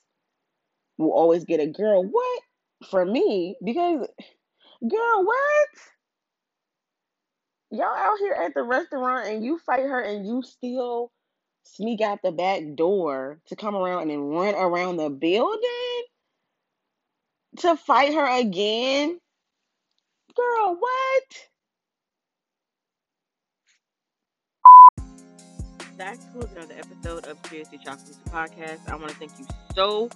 will 0.98 1.14
always 1.14 1.46
get 1.46 1.60
a 1.60 1.68
girl, 1.68 2.04
what? 2.04 2.42
From 2.90 3.12
me, 3.12 3.56
because 3.64 4.08
girl, 4.82 5.26
what? 5.26 5.70
Y'all 7.72 7.96
out 7.96 8.20
here 8.20 8.34
at 8.34 8.54
the 8.54 8.64
restaurant 8.64 9.28
and 9.28 9.44
you 9.44 9.60
fight 9.60 9.82
her 9.82 10.02
and 10.02 10.26
you 10.26 10.42
still 10.44 11.12
sneak 11.64 12.02
out 12.02 12.20
the 12.24 12.32
back 12.32 12.62
door 12.76 13.40
to 13.48 13.56
come 13.56 13.76
around 13.76 14.04
and 14.04 14.12
then 14.12 14.22
run 14.22 14.56
around 14.56 14.98
the 14.98 15.10
building 15.10 16.04
to 17.60 17.76
fight 17.76 18.14
her 18.14 18.40
again? 18.40 19.20
Girl, 20.36 20.78
what? 20.80 21.24
That 25.98 26.20
concludes 26.20 26.52
another 26.56 26.76
episode 26.78 27.26
of 27.26 27.40
Seriously 27.48 27.80
Chocolisa 27.80 28.22
Podcast. 28.30 28.88
I 28.88 28.96
want 28.96 29.10
to 29.10 29.16
thank 29.16 29.32
you 29.40 29.48
so, 29.74 30.12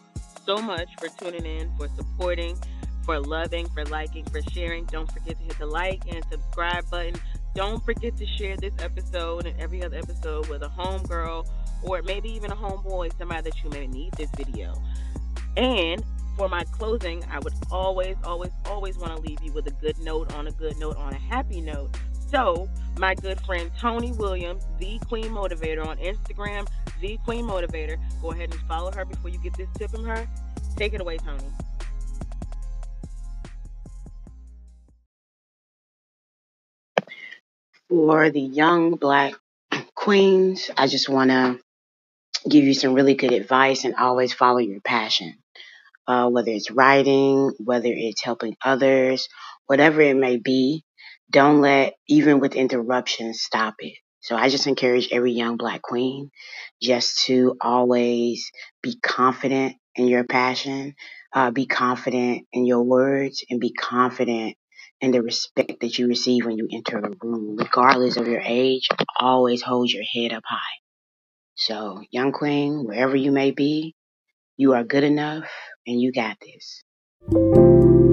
so 0.46 0.58
much 0.58 0.88
for 1.00 1.08
tuning 1.08 1.44
in, 1.44 1.76
for 1.76 1.88
supporting, 1.98 2.56
for 3.04 3.20
loving, 3.20 3.68
for 3.70 3.84
liking, 3.86 4.24
for 4.26 4.42
sharing. 4.52 4.86
Don't 4.86 5.12
forget 5.12 5.40
to 5.40 5.44
hit 5.44 5.58
the 5.58 5.66
like 5.66 6.04
and 6.08 6.24
subscribe 6.30 6.88
button. 6.92 7.16
Don't 7.56 7.84
forget 7.84 8.16
to 8.18 8.28
share 8.28 8.56
this 8.58 8.74
episode 8.78 9.48
and 9.48 9.60
every 9.60 9.84
other 9.84 9.98
episode 9.98 10.48
with 10.50 10.62
a 10.62 10.68
homegirl 10.68 11.48
or 11.82 12.04
maybe 12.04 12.30
even 12.30 12.52
a 12.52 12.56
homeboy, 12.56 13.18
somebody 13.18 13.50
that 13.50 13.64
you 13.64 13.72
may 13.72 13.88
need 13.88 14.14
this 14.14 14.30
video. 14.38 14.76
And 15.58 16.04
for 16.38 16.48
my 16.48 16.64
closing, 16.66 17.24
I 17.32 17.40
would 17.40 17.54
always, 17.72 18.18
always, 18.24 18.52
always 18.66 19.00
want 19.00 19.16
to 19.16 19.22
leave 19.28 19.42
you 19.42 19.52
with 19.52 19.66
a 19.66 19.72
good 19.72 19.98
note 19.98 20.32
on 20.36 20.46
a 20.46 20.52
good 20.52 20.78
note 20.78 20.98
on 20.98 21.14
a 21.14 21.18
happy 21.18 21.60
note. 21.60 21.90
So, 22.32 22.70
my 22.98 23.14
good 23.14 23.42
friend 23.42 23.70
Tony 23.78 24.14
Williams, 24.14 24.64
the 24.80 25.00
Queen 25.00 25.26
Motivator 25.26 25.86
on 25.86 25.98
Instagram, 25.98 26.66
the 27.02 27.18
Queen 27.26 27.44
Motivator, 27.44 27.98
go 28.22 28.32
ahead 28.32 28.52
and 28.52 28.60
follow 28.62 28.90
her 28.94 29.04
before 29.04 29.30
you 29.30 29.38
get 29.40 29.54
this 29.58 29.68
tip 29.78 29.92
from 29.92 30.06
her. 30.06 30.26
Take 30.78 30.94
it 30.94 31.02
away, 31.02 31.18
Tony. 31.18 31.44
For 37.90 38.30
the 38.30 38.40
young 38.40 38.96
black 38.96 39.34
queens, 39.94 40.72
I 40.78 40.88
just 40.88 41.10
want 41.10 41.32
to 41.32 41.60
give 42.48 42.64
you 42.64 42.74
some 42.74 42.94
really 42.94 43.16
good 43.16 43.34
advice 43.34 43.84
and 43.84 43.96
always 43.96 44.32
follow 44.34 44.60
your 44.60 44.80
passion. 44.80 45.36
Uh, 46.08 46.30
whether 46.30 46.52
it's 46.52 46.72
writing, 46.72 47.52
whether 47.60 47.90
it's 47.90 48.24
helping 48.24 48.56
others, 48.64 49.28
whatever 49.68 50.00
it 50.00 50.16
may 50.16 50.38
be, 50.38 50.86
don't 51.32 51.62
let, 51.62 51.94
even 52.08 52.40
with 52.40 52.56
interruptions, 52.56 53.42
stop 53.42 53.76
it. 53.80 53.94
So 54.20 54.36
I 54.36 54.50
just 54.50 54.68
encourage 54.68 55.10
every 55.12 55.32
young 55.32 55.58
black 55.58 55.82
queen 55.82 56.30
just 56.82 57.26
to 57.26 57.56
always 57.62 58.52
be 58.84 58.98
confident 59.02 59.76
in 59.96 60.08
your 60.08 60.24
passion, 60.24 60.94
uh, 61.34 61.52
be 61.52 61.66
confident 61.66 62.48
in 62.54 62.66
your 62.66 62.84
words, 62.84 63.44
and 63.50 63.60
be 63.60 63.74
confident 63.74 64.56
in 65.00 65.12
the 65.12 65.24
respect 65.24 65.80
that 65.82 65.98
you 65.98 66.08
receive 66.08 66.46
when 66.46 66.58
you 66.58 66.68
enter 66.72 67.00
a 67.00 67.12
room, 67.22 67.56
regardless 67.58 68.18
of 68.18 68.28
your 68.28 68.42
age. 68.44 68.88
Always 69.20 69.64
hold 69.64 69.90
your 69.90 70.04
head 70.14 70.34
up 70.34 70.44
high. 70.46 70.58
So, 71.56 72.02
young 72.12 72.32
queen, 72.32 72.84
wherever 72.86 73.16
you 73.16 73.32
may 73.32 73.52
be, 73.52 73.96
you 74.58 74.74
are 74.74 74.84
good 74.84 75.04
enough 75.04 75.50
and 75.88 76.00
you 76.00 76.12
got 76.12 76.38
this. 76.40 78.11